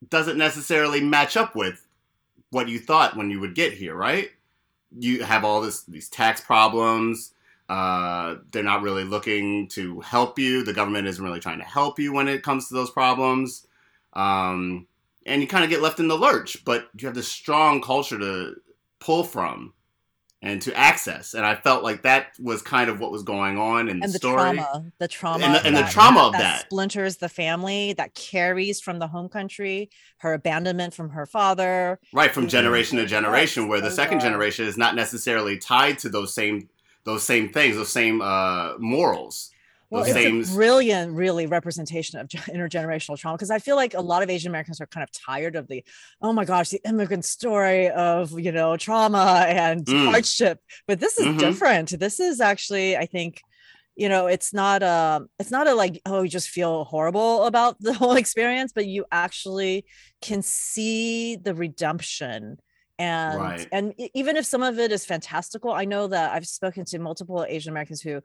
[0.09, 1.87] doesn't necessarily match up with
[2.49, 4.29] what you thought when you would get here, right?
[4.97, 7.33] You have all this these tax problems.
[7.69, 10.63] Uh, they're not really looking to help you.
[10.63, 13.65] The government isn't really trying to help you when it comes to those problems.
[14.11, 14.87] Um,
[15.25, 18.19] and you kind of get left in the lurch, but you have this strong culture
[18.19, 18.55] to
[19.01, 19.73] pull from
[20.43, 21.33] and to access.
[21.35, 24.13] And I felt like that was kind of what was going on in the, and
[24.13, 24.33] the story.
[24.55, 26.61] trauma, the trauma, And the- and the trauma of that.
[26.61, 31.99] splinters the family, that carries from the home country, her abandonment from her father.
[32.13, 32.49] Right, from Mhm.
[32.49, 36.69] generation to generation, where the second generation is not necessarily tied to those same
[37.03, 39.49] those same things, those same uh, morals.
[39.91, 44.23] Well, it's a brilliant, really representation of intergenerational trauma because I feel like a lot
[44.23, 45.83] of Asian Americans are kind of tired of the,
[46.21, 50.05] oh my gosh, the immigrant story of you know trauma and Mm.
[50.05, 50.59] hardship.
[50.87, 51.39] But this is Mhm.
[51.39, 51.99] different.
[51.99, 53.41] This is actually, I think,
[53.95, 57.75] you know, it's not a, it's not a like, oh, you just feel horrible about
[57.81, 59.85] the whole experience, but you actually
[60.21, 62.57] can see the redemption
[63.01, 63.67] and Right.
[63.71, 63.85] and
[64.19, 67.71] even if some of it is fantastical i know that i've spoken to multiple asian
[67.73, 68.15] americans who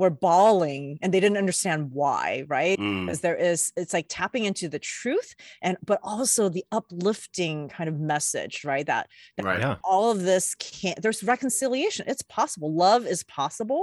[0.00, 4.44] were bawling and they didn't understand why right Mm, because there is it's like tapping
[4.50, 5.30] into the truth
[5.62, 9.08] and but also the uplifting kind of message right that
[9.40, 9.60] right.
[9.60, 9.76] Yeah.
[9.82, 13.82] all of this can't there's reconciliation it's possible love is possible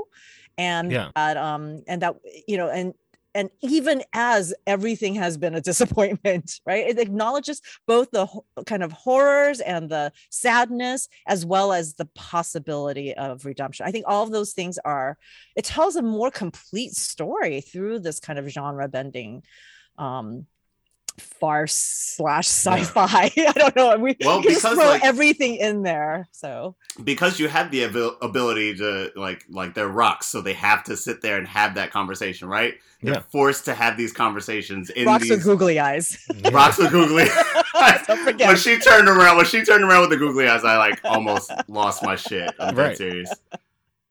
[0.57, 1.09] and Yeah.
[1.15, 2.15] that um and that
[2.47, 2.93] you know and
[3.35, 6.87] and even as everything has been a disappointment right?
[6.87, 8.27] It acknowledges both the
[8.65, 13.85] kind of horrors and the sadness as well as the possibility of redemption.
[13.85, 15.17] I think all of those things are
[15.55, 19.43] it tells a more complete story through this kind of genre bending
[19.97, 20.45] um
[21.17, 25.81] farce slash sci-fi i don't know we Well, can just because, throw like- everything in
[25.83, 30.53] there so because you have the abil- ability to like like they're rocks, so they
[30.53, 32.75] have to sit there and have that conversation, right?
[33.01, 33.21] They're Yeah.
[33.33, 36.17] forced to have these conversations in rocks these with googly eyes
[36.53, 37.25] rocks with googly.
[38.07, 40.77] don't forget when she turned around, when she turned around with the googly eyes, I
[40.77, 42.49] like almost lost my shit.
[42.59, 42.97] I'm dead Right.
[42.97, 43.31] serious.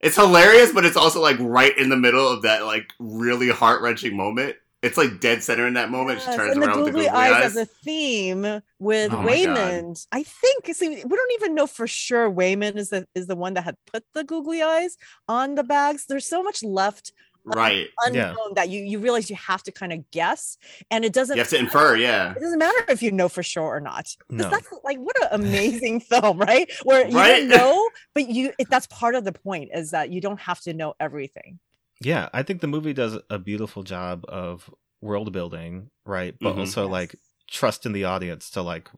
[0.01, 3.81] It's hilarious, but it's also like right in the middle of that like really heart
[3.81, 4.57] wrenching moment.
[4.85, 6.18] It's like dead center in that moment.
[6.20, 7.44] Yes, she turns and the around with the googly googly eyes, eyes.
[7.44, 8.42] as a theme
[8.79, 9.16] with Oh.
[9.16, 10.07] Waymond.
[10.12, 13.55] I think see, we don't even know for sure Waymond is the is the one
[13.55, 14.97] that had put the googly eyes
[15.29, 16.07] on the bags.
[16.07, 17.12] There's so much left
[17.47, 17.88] uh, right.
[18.11, 18.31] Yeah.
[18.31, 20.57] unknown that you you realize you have to kind of guess,
[20.90, 21.37] and it doesn't.
[21.37, 22.33] You have to infer, yeah.
[22.33, 24.49] It doesn't matter if you know for sure or not No.
[24.49, 26.70] That's like what an amazing film, right?
[26.85, 27.40] Where you Right?
[27.40, 30.61] don't know, but you it, that's part of the point is that you don't have
[30.62, 31.59] to know everything.
[32.00, 34.68] Yeah, I think the movie does a beautiful job of
[35.00, 36.35] world building, right?
[36.40, 36.61] But Mhm.
[36.61, 36.90] also Yes.
[36.92, 37.16] like
[37.50, 38.90] trust in the audience to like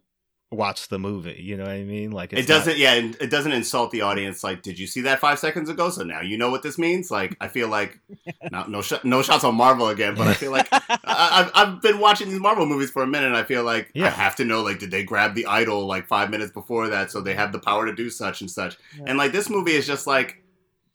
[0.53, 1.41] watch the movie.
[1.43, 2.13] You know what I mean?
[2.13, 4.45] Like it it's not- doesn't, yeah, it doesn't insult the audience.
[4.45, 5.91] Like, did you see that five seconds ago?
[5.91, 7.11] So now you know what this means.
[7.11, 7.99] Like, I feel like
[8.53, 11.83] not, no, sh- no shots on Marvel again, but I feel like I, I've, I've
[11.83, 14.45] been watching these Marvel movies for a minute, and I feel like I have to
[14.45, 17.51] know, like, did they grab the idol like five minutes before that, so they have
[17.53, 18.77] the power to do such and such?
[18.97, 19.05] Yeah.
[19.09, 20.43] And like this movie is just like,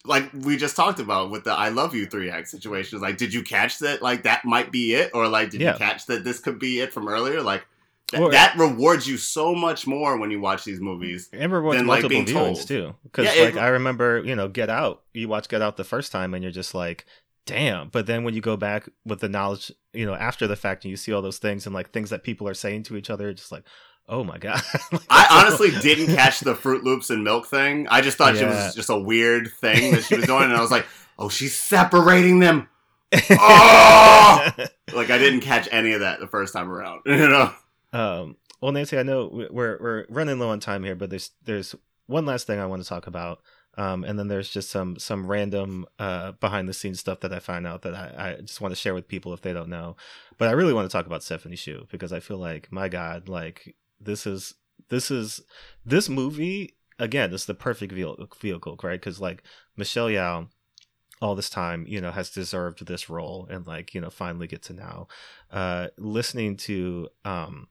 [0.06, 3.00] like we just talked about with the "I love you" three act situation.
[3.02, 4.02] Like, did you catch that?
[4.02, 5.74] Like that might be it, or like, did Yeah.
[5.74, 7.42] you catch that this could be it from earlier?
[7.42, 7.66] Like.
[8.12, 11.30] That, Or- that rewards you so much more when you watch these movies.
[11.32, 12.68] And rewards than, like, multiple being viewings told.
[12.68, 12.96] too.
[13.04, 15.04] Because Yeah, it- like I remember, you know, Get Out.
[15.14, 17.06] You watch Get Out the first time, and you're just like,
[17.46, 20.84] "Damn!" But then when you go back with the knowledge, you know, after the fact,
[20.84, 23.10] and you see all those things and like things that people are saying to each
[23.10, 23.64] other, just like,
[24.10, 24.62] "Oh my god!"
[24.92, 27.88] Like, I honestly didn't catch the Fruit Loops and milk thing.
[27.90, 28.66] I just thought she Yeah.
[28.66, 30.86] was just a weird thing that she was doing, and I was like,
[31.20, 32.68] "Oh, she's separating them."
[33.30, 34.50] Oh!
[34.94, 37.02] Like I didn't catch any of that the first time around.
[37.06, 37.54] You know?
[37.94, 41.32] Um, well, Nancy, I know we- we're we're running low on time here, but there's
[41.46, 41.74] there's
[42.08, 43.40] one last thing I want to talk about,
[43.78, 47.40] um, and then there's just some some random uh, behind the scenes stuff that I
[47.40, 49.96] find out that I, I just want to share with people if they don't know.
[50.38, 53.30] But I really want to talk about Stephanie Hsu because I feel like my God,
[53.30, 54.56] like this is
[54.90, 55.42] this is
[55.86, 57.32] this movie again.
[57.32, 59.00] This is the perfect vehicle, vehicle right?
[59.00, 59.44] Because like
[59.76, 60.48] Michelle Yeoh.
[61.24, 64.64] All this time, you know, has deserved this role, and like, you know, finally get
[64.64, 65.08] to now,
[65.52, 67.68] uh, listening to um,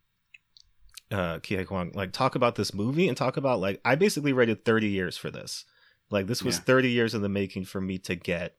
[1.10, 4.64] uh Kie Kwang like talk about this movie and talk about like I basically waited
[4.64, 5.64] 30 years for this.
[6.10, 6.62] Like this was Yeah.
[6.62, 8.54] 30 years in the making for me to get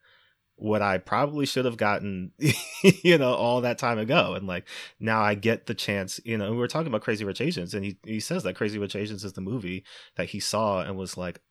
[0.62, 2.34] what I probably should have gotten
[2.84, 4.68] you know all that time ago and like
[5.00, 7.84] now I get the chance, you know, we were talking about Crazy Rich Asians and
[7.84, 9.84] he he says that Crazy Rich Asians is the movie
[10.18, 11.42] that he saw and was like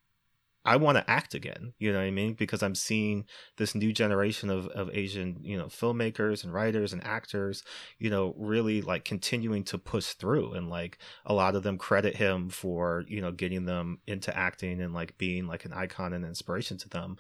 [0.65, 2.35] I want to act again, you know what I mean?
[2.35, 3.25] Because I'm seeing
[3.57, 7.65] this new generation of, of Asian, you know, filmmakers and writers and actors
[7.99, 10.53] you know, really like continuing to push through.
[10.53, 14.83] And like a lot of them credit him for, you know, getting them into acting
[14.83, 17.17] and like being like an icon and inspiration to them.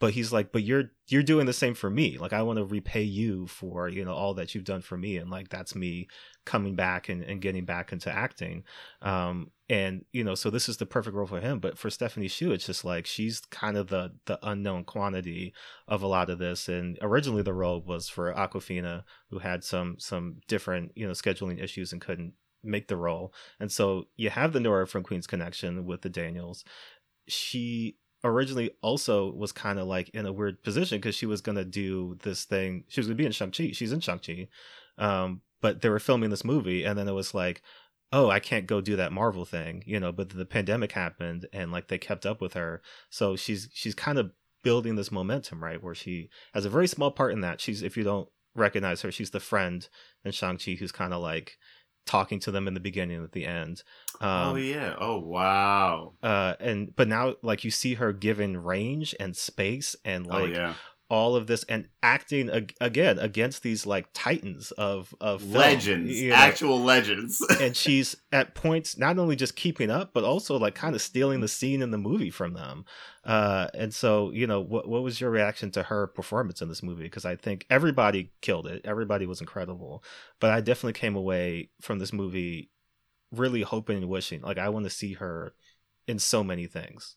[0.00, 2.18] But he's like, but you're you're doing the same for me.
[2.18, 5.18] Like I want to repay you for, you know, all that you've done for me.
[5.18, 6.08] And like that's me
[6.44, 8.64] coming back and, and getting back into acting.
[9.02, 11.60] Um and you know, so this is the perfect role for him.
[11.60, 15.52] But for Stephanie Hsu, it's just like she's kind of the the unknown quantity
[15.86, 16.68] of a lot of this.
[16.68, 21.62] And originally the role was for Awkwafina, who had some some different you know scheduling
[21.62, 22.32] issues and couldn't
[22.62, 23.32] make the role.
[23.58, 26.64] And so you have the Nora from Queen's Connection with the Daniels.
[27.28, 31.64] She originally also was kind of like in a weird position because she was gonna
[31.64, 32.84] do this thing.
[32.88, 33.70] She was gonna be in Shang Chi.
[33.72, 34.48] She's in Shang Chi,
[34.98, 37.62] um, but they were filming this movie, and then it was like,
[38.12, 40.12] oh, I can't go do that Marvel thing, you know.
[40.12, 44.18] But the pandemic happened, and like they kept up with her, so she's she's kind
[44.18, 45.82] of building this momentum, right?
[45.82, 47.60] Where she has a very small part in that.
[47.60, 49.88] She's if you don't recognize her, she's the friend
[50.24, 51.58] in Shang Chi who's kind of like
[52.06, 53.82] talking to them in the beginning at the end.
[54.20, 54.94] Um, oh yeah.
[54.98, 56.12] Oh wow.
[56.22, 60.52] uh and but now like you see her given range and space and oh like
[60.52, 60.74] yeah.
[61.10, 66.20] All of this and acting ag- again against these like titans of of film, Legends.
[66.20, 66.36] you know?
[66.36, 67.44] Actual legends.
[67.60, 71.40] and she's at points not only just keeping up but also like kind of stealing
[71.40, 72.84] the scene in the movie from them
[73.24, 76.82] uh and so you know what what was your reaction to her performance in this
[76.82, 80.02] movie because i think everybody killed it everybody was incredible
[80.38, 82.70] but i definitely came away from this movie
[83.32, 85.52] really hoping and wishing like i want to see her
[86.06, 87.16] in so many things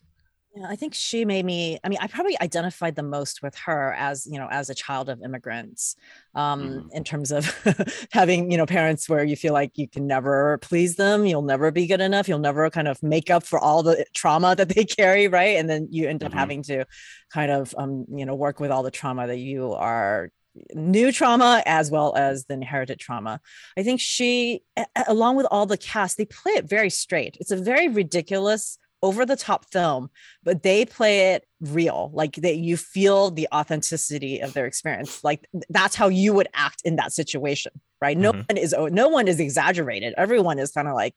[0.56, 1.80] Yeah, I think she made me.
[1.84, 5.10] I mean, I probably identified the most with her as you know, as a child
[5.10, 5.96] of immigrants,
[6.36, 6.90] um, Mhm.
[6.92, 7.46] in terms of
[8.12, 11.72] having you know parents where you feel like you can never please them, you'll never
[11.72, 14.86] be good enough, you'll never kind of make up for all the trauma that they
[15.00, 15.58] carry, right?
[15.58, 16.38] And then you end up Mhm.
[16.38, 16.86] having to
[17.34, 20.30] kind of um, you know work with all the trauma that you are
[20.76, 23.40] new trauma as well as the inherited trauma.
[23.78, 27.38] I think she, a- along with all the cast, they play it very straight.
[27.40, 30.10] It's a very ridiculous, over the top film,
[30.44, 32.10] but they play it real.
[32.14, 35.24] Like that you feel the authenticity of their experience.
[35.24, 38.18] Like that's how you would act in that situation, right?
[38.18, 38.46] No Mhm.
[38.50, 40.16] one is no one is exaggerated.
[40.18, 41.14] Everyone is kind of like,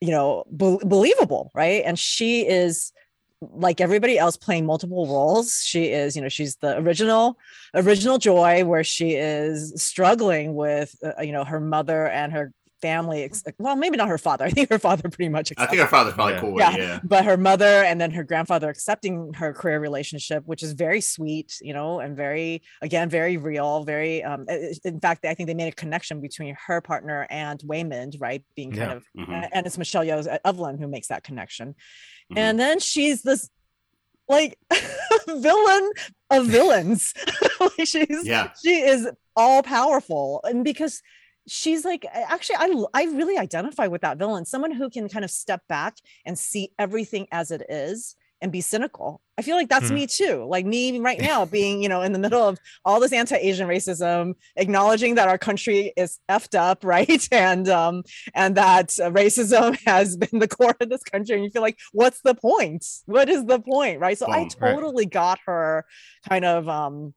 [0.00, 1.82] you know, bel believable, right?
[1.84, 2.90] And she is
[3.52, 7.38] like everybody else playing multiple roles she is you know she's the original
[7.74, 13.22] original joy where she is struggling with uh, you know her mother and her family
[13.22, 15.86] ex- well maybe not her father i think her father pretty much I think her
[15.86, 16.40] father's probably Yeah.
[16.40, 16.76] cool Yeah.
[16.76, 17.00] Yeah.
[17.04, 21.58] but her mother and then her grandfather accepting her career relationship which is very sweet
[21.62, 24.46] you know and very again very real very um
[24.84, 28.70] in fact i think they made a connection between her partner and waymond right being
[28.72, 28.96] kind Yeah.
[28.96, 29.48] of Mhm.
[29.52, 31.74] and it's michelle yeoh's evelyn who makes that connection
[32.32, 32.38] Mhm.
[32.38, 33.50] and then she's this
[34.28, 34.56] like
[35.28, 35.90] villain
[36.30, 37.14] of villains
[37.60, 38.50] like she's Yeah.
[38.62, 41.02] she is all powerful and because
[41.48, 45.30] she's like actually I, I really identify with that villain someone who can kind of
[45.30, 49.88] step back and see everything as it is and be cynical i feel like that's
[49.88, 49.96] Hmm.
[49.96, 53.12] me too like me right now being you know in the middle of all this
[53.12, 58.02] anti-asian racism acknowledging that our country is effed up right and um
[58.34, 62.20] and that racism has been the core of this country and you feel like what's
[62.22, 64.74] the point what is the point right so i Boom, right.
[64.74, 65.84] totally got her
[66.28, 67.12] kind of um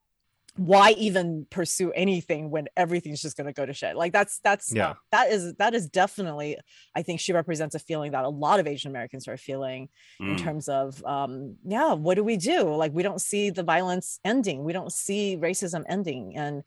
[0.56, 3.95] why even pursue anything when everything's just going to go to shit?
[3.95, 4.93] Like that's that's Yeah.
[5.12, 6.58] that is that is definitely
[6.95, 9.89] i think she represents a feeling that a lot of asian americans are feeling
[10.28, 10.38] in Mm.
[10.38, 12.74] terms of um yeah what do we do?
[12.76, 14.64] Like we don't see the violence ending.
[14.64, 16.36] We don't see racism ending.
[16.38, 16.64] And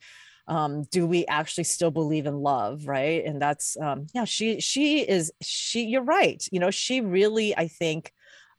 [0.47, 3.23] um do we actually still believe in love right?
[3.25, 6.45] And that's um yeah she she is she you're right.
[6.51, 8.11] You know she really i think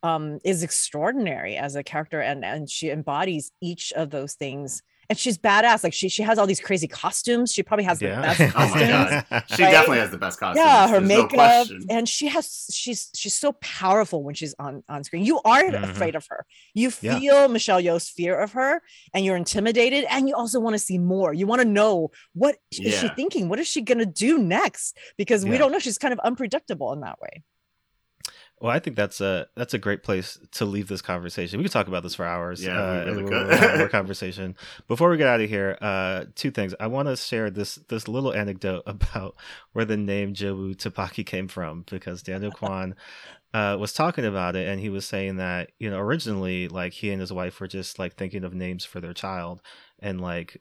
[0.03, 2.21] um is extraordinary as a character.
[2.21, 6.39] And and she embodies each of those things and she's badass like she she has
[6.39, 9.45] all these crazy costumes she probably has the best Oh my costumes God.
[9.57, 9.71] She right?
[9.71, 10.63] definitely has the best costume.
[10.65, 11.81] yeah her There's makeup question.
[11.89, 15.91] and she has she's she's so powerful when she's on on screen you aren't Mhm.
[15.91, 16.45] afraid of her
[16.75, 17.19] you Yeah.
[17.19, 18.83] feel michelle yeoh's fear of her
[19.15, 22.57] and you're intimidated and you also want to see more you want to know what
[22.73, 25.99] is she thinking what is she going to do next because we don't know she's
[25.99, 27.43] kind of unpredictable in that way
[28.61, 31.59] Well, I think that's a that's a great place to leave this conversation.
[31.59, 32.65] We could talk about this for hours.
[32.65, 33.79] Yeah, we uh, really could.
[33.79, 34.57] more conversation.
[34.89, 36.75] Before we get out of here, uh, two things.
[36.81, 39.37] I want to share this this little anecdote about
[39.73, 42.97] where the name Jobu Tupaki came from because Daniel Kwan
[43.55, 47.11] uh, was talking about it, and he was saying that you know originally like he
[47.11, 49.63] and his wife were just like thinking of names for their child,
[50.01, 50.61] and like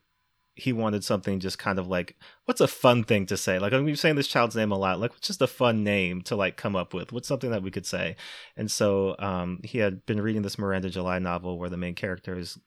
[0.57, 3.59] he wanted something just kind of like what's a fun thing to say?
[3.59, 6.35] Like i'm saying this child's name a lot like what's just a fun name to
[6.35, 7.11] like come up with?
[7.11, 8.15] What's something that we could say?
[8.55, 12.37] And so um he had been reading this miranda july novel where the main character
[12.37, 12.57] is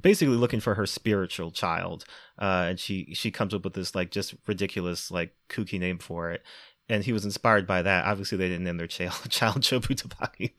[0.00, 2.04] basically looking for her spiritual child
[2.38, 6.30] uh and she she comes up with this like just ridiculous like kooky name for
[6.30, 6.42] it.
[6.90, 8.06] And he was inspired by that.
[8.06, 10.52] Obviously they didn't name their child child jobu tupaki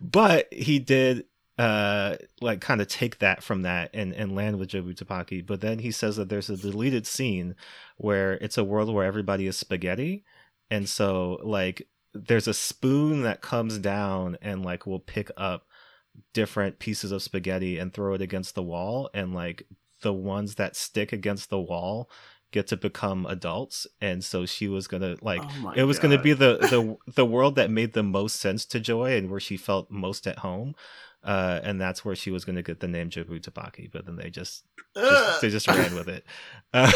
[0.00, 1.24] but he did
[1.58, 5.60] uh like kind of take that from that and and land with Jobu Tupaki but
[5.60, 7.56] then he says that there's a deleted scene
[7.98, 10.24] where it's a world where everybody is spaghetti.
[10.70, 15.66] And so like there's a spoon that comes down and like will pick up
[16.32, 19.10] different pieces of spaghetti and throw it against the wall.
[19.12, 19.66] And like
[20.02, 22.08] the ones that stick against the wall
[22.50, 23.86] get to become adults.
[24.00, 27.26] And so she was gonna like Oh it was going to be the the the
[27.26, 30.74] world that made the most sense to Joy and where she felt most at home.
[31.28, 34.16] Uh, and that's where she was going to get the name Jobu Tupaki, but then
[34.16, 34.64] they just,
[34.96, 36.24] just they just ran with it.
[36.72, 36.90] Um,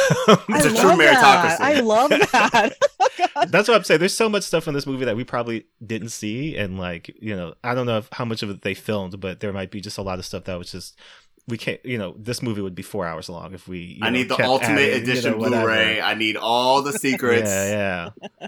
[0.49, 1.61] It's I a true love that.
[1.61, 2.77] I love that.
[3.05, 3.53] Oh, God.
[3.53, 4.01] that's what I'm saying.
[4.01, 7.37] There's so much stuff in this movie that we probably didn't see, and like you
[7.37, 9.83] know, I don't know if, how much of it they filmed, but there might be
[9.83, 10.99] just a lot of stuff that was just
[11.47, 11.85] we can't.
[11.85, 13.79] You know, this movie would be four hours long if we.
[13.81, 15.39] you I know, need the ultimate adding, you edition know.
[15.49, 16.01] Blu-ray.
[16.01, 17.51] I need all the secrets.
[17.51, 18.11] Yeah,
[18.41, 18.47] yeah.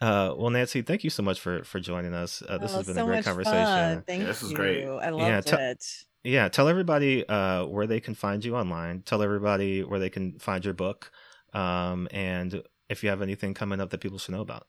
[0.00, 2.42] Uh, well, Nancy, thank you so much for for joining us.
[2.46, 3.64] Uh, this Oh, has been so a great conversation.
[3.64, 4.02] fun.
[4.06, 4.56] Thank Yeah, this was you.
[4.56, 4.84] great.
[4.84, 6.04] I loved Yeah, te- it.
[6.24, 9.02] Yeah, tell everybody uh, where they can find you online.
[9.02, 11.10] Tell everybody where they can find your book,
[11.52, 14.66] um, and if you have anything coming up that people should know about.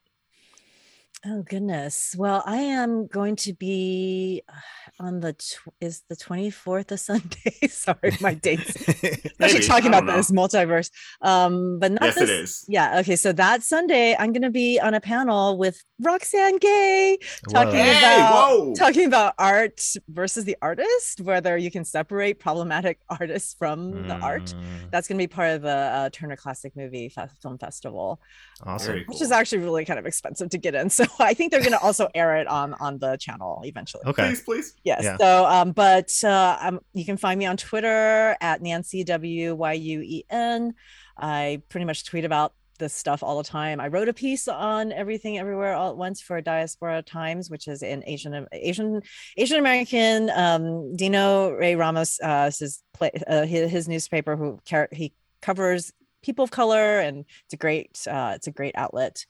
[1.27, 2.13] Oh goodness.
[2.15, 7.67] Well, I am going to be uh, on the tw- is the 24th of Sunday.
[7.67, 8.75] Sorry, my dates.
[8.89, 10.91] Actually Maybe, talking about don't this multiverse.
[11.21, 12.65] Um, but not Yes, this, it is.
[12.67, 13.15] Yeah, okay.
[13.15, 17.17] So that Sunday I'm gonna be on a panel with Roxane Gay
[17.49, 17.83] talking Whoa.
[17.83, 18.73] Hey, about whoa.
[18.75, 24.43] talking about art versus the artist, whether you can separate problematic artists from the art.
[24.53, 28.21] Mm, That's going to be part of the uh, Turner Classic Movie Fe- Film Festival,
[28.63, 28.95] Awesome.
[28.97, 29.21] Which cool.
[29.23, 30.89] is actually really kind of expensive to get in.
[30.91, 34.03] So I think they're going to also air it on on the channel eventually.
[34.05, 34.27] Okay.
[34.27, 34.73] Please, please.
[34.83, 35.03] Yes.
[35.03, 35.17] Yeah.
[35.17, 39.73] So, um, but uh, um, you can find me on Twitter at Nancy W Y
[39.73, 40.73] U E N.
[41.17, 43.79] I pretty much tweet about this stuff all the time.
[43.79, 47.81] I wrote a piece on everything everywhere all at once for Diaspora Times, which is
[47.83, 49.01] an Asian Asian
[49.37, 54.89] Asian American um, Dino Ray Ramos uh, his, play, uh, his his newspaper who car-
[54.91, 59.25] he covers people of color and it's a great uh, it's a great outlet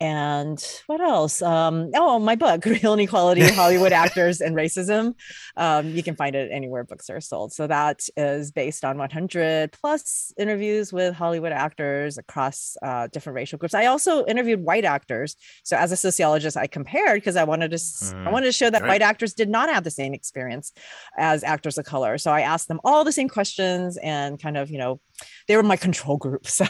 [0.00, 5.12] and what else um oh my book reel inequality hollywood actors and racism
[5.56, 9.72] um you can find it anywhere books are sold so that is based on 100
[9.72, 15.34] plus interviews with hollywood actors across uh, different racial groups i also interviewed white actors
[15.64, 18.32] so as a sociologist i compared because i wanted to s- i Mm.
[18.32, 18.88] wanted to show that Right.
[18.88, 20.72] white actors did not have the same experience
[21.18, 24.70] as actors of color so i asked them all the same questions and kind of
[24.70, 25.00] you know
[25.48, 26.64] they were my control group so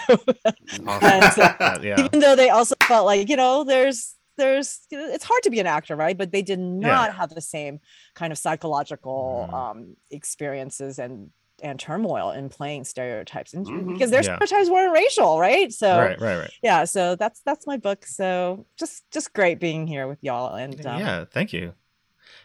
[0.86, 1.10] Awesome.
[1.10, 2.04] And, Uh, yeah.
[2.04, 5.66] even though they also felt like you know there's there's it's hard to be an
[5.66, 7.80] actor right but they did not have the same
[8.14, 9.54] kind of psychological Mm.
[9.54, 13.92] um experiences and and turmoil in playing stereotypes and Mhm.
[13.92, 14.36] because their Yeah.
[14.36, 16.52] stereotypes weren't racial right so right, right, right.
[16.62, 20.86] yeah so that's that's my book so just just great being here with y'all and
[20.86, 21.72] um, yeah, thank you.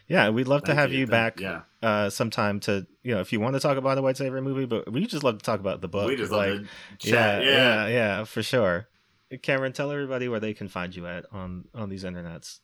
[0.08, 1.60] Yeah, we'd love to have you, Thank- back Yeah.
[1.82, 4.66] uh sometime to you know if you want to talk about the white savior movie,
[4.66, 6.08] but we just love to talk about the book.
[6.08, 6.66] we just like, love
[6.98, 7.44] to yeah, chat.
[7.44, 7.86] yeah, Yeah.
[7.88, 8.88] yeah, for sure.
[9.42, 12.60] Cameron, tell everybody where they can find you at on on these internets.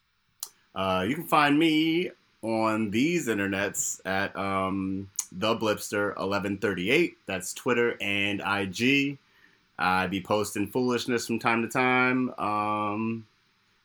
[0.74, 2.10] Uh, you can find me
[2.42, 7.16] on these internets at um, the Blipster eleven thirty eight.
[7.26, 9.18] That's Twitter and IG.
[9.78, 12.30] I be posting foolishness from time to time.
[12.38, 13.26] Um,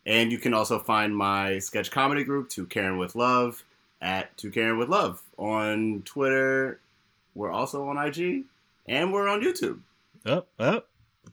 [0.05, 3.63] and you can also find my sketch comedy group, To Karen with Love,
[4.01, 6.79] at To Karen with Love on Twitter.
[7.33, 8.43] We're also on IG,
[8.87, 9.79] and we're on YouTube.
[10.25, 10.83] Oh, oh,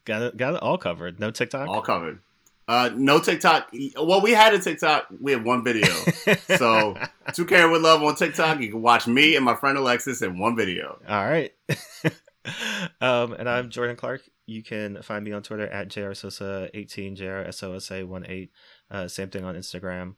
[0.04, 1.20] got it, got it all covered.
[1.20, 1.68] No TikTok.
[1.68, 2.20] All covered.
[2.68, 3.70] Uh, no TikTok.
[3.96, 5.08] Well, we had a TikTok.
[5.20, 5.88] We had one video.
[6.56, 6.96] So,
[7.34, 8.60] To care with Love on TikTok.
[8.60, 11.00] You can watch me and my friend Alexis in one video.
[11.08, 11.52] All right.
[13.00, 14.22] um, and I'm Jordan Clark.
[14.46, 18.48] You can find me on Twitter at jrsosa18, jrsosa18.
[18.90, 20.14] Uh, same thing on Instagram.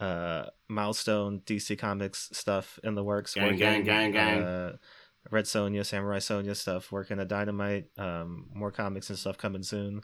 [0.00, 3.34] Uh, milestone DC Comics stuff in the works.
[3.34, 4.42] Gang, gang, gang, gang.
[4.42, 4.76] Uh,
[5.30, 7.86] Red Sonja, Samurai Sonja stuff working at Dynamite.
[7.98, 10.02] Um, more comics and stuff coming soon.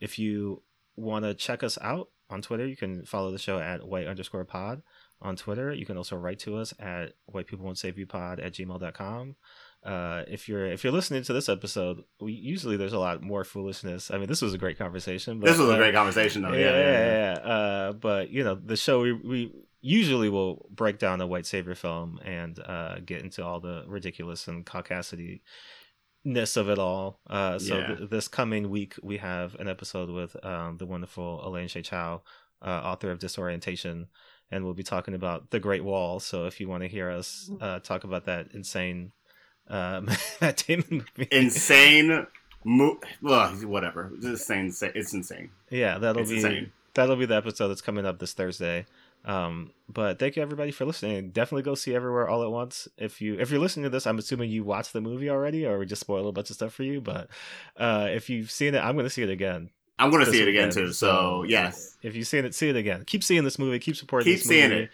[0.00, 0.62] If you
[0.96, 4.44] want to check us out on Twitter, you can follow the show at white underscore
[4.44, 4.82] pod
[5.20, 5.72] on Twitter.
[5.72, 9.36] You can also write to us at white people won't save you pod at gmail.com.
[9.82, 13.44] Uh, if you're if you're listening to this episode, we usually there's a lot more
[13.44, 14.10] foolishness.
[14.10, 15.40] I mean, this was a great conversation.
[15.40, 16.52] But, This was a uh, great conversation, though.
[16.52, 17.06] yeah, Yeah, yeah, yeah.
[17.06, 17.52] yeah, yeah.
[17.52, 19.52] Uh, but you know, the show we, we
[19.86, 24.48] usually will break down a white savior film and uh, get into all the ridiculous
[24.48, 25.40] and caucasity
[26.24, 27.20] ness of it all.
[27.28, 27.86] Uh, so Yeah.
[27.96, 32.22] th- this coming week we have an episode with um, the wonderful Elaine Hsieh Chou,
[32.66, 34.06] uh, author of Disorientation,
[34.50, 36.18] and we'll be talking about the Great Wall.
[36.20, 39.12] So if you want to hear us uh, talk about that insane
[39.68, 40.08] um,
[40.40, 42.26] Matt Damon movie, Insane.
[42.66, 44.10] Mo- well, whatever.
[44.22, 44.92] It's insane.
[44.94, 45.50] It's insane.
[45.70, 46.72] yeah, that'll It's be insane.
[46.94, 48.86] that'll be the episode that's coming up this Thursday.
[49.24, 51.30] Um, but thank you everybody for listening.
[51.30, 52.88] Definitely go see Everywhere All at Once.
[52.98, 55.78] If you if you're listening to this, I'm assuming you watched the movie already, or
[55.78, 57.00] we just spoiled a bunch of stuff for you.
[57.00, 57.28] But
[57.76, 59.70] uh, if you've seen it, I'm going to see it again.
[59.98, 60.92] I'm going to see it again, too.
[60.92, 61.96] So, yes.
[62.02, 63.04] if you've seen it, see it again.
[63.06, 63.78] Keep seeing this movie.
[63.78, 64.24] Keep supporting.
[64.26, 64.82] Keep this seeing movie.
[64.84, 64.90] it.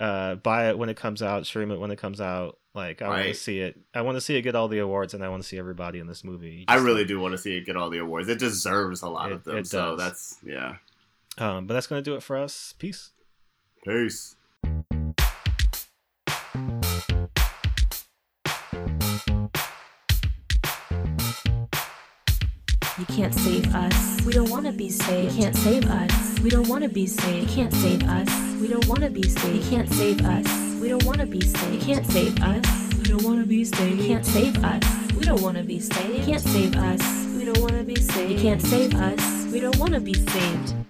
[0.00, 1.46] Uh, buy it when it comes out.
[1.46, 2.58] Stream it when it comes out.
[2.72, 3.78] Like I want to see it.
[3.94, 5.98] I want to see it get all the awards, and I want to see everybody
[5.98, 6.64] in this movie.
[6.68, 8.28] I Just- really do want to see it get all the awards.
[8.28, 9.64] It deserves a lot It- of them.
[9.64, 10.76] so, that's, yeah.
[11.38, 12.74] Um, but that's going to do it for us.
[12.78, 13.10] Peace.
[13.86, 14.34] Peace.
[22.98, 24.20] You can't save us.
[24.22, 25.34] We don't wanna be saved.
[25.36, 26.40] You can't save us.
[26.40, 27.48] We don't wanna be saved.
[27.48, 28.28] You can't save us.
[28.60, 29.54] We don't wanna be saved.
[29.54, 30.80] You can't save us.
[30.80, 31.74] We don't wanna be saved.
[31.74, 32.66] You can't save us.
[32.98, 34.00] We don't wanna be saved.
[34.00, 35.12] You can't save us.
[35.14, 36.18] We don't wanna be saved.
[36.18, 37.26] You can't save us.
[37.38, 38.32] We don't wanna be saved.
[38.32, 39.52] You can't save us.
[39.52, 40.76] We don't wanna be saved.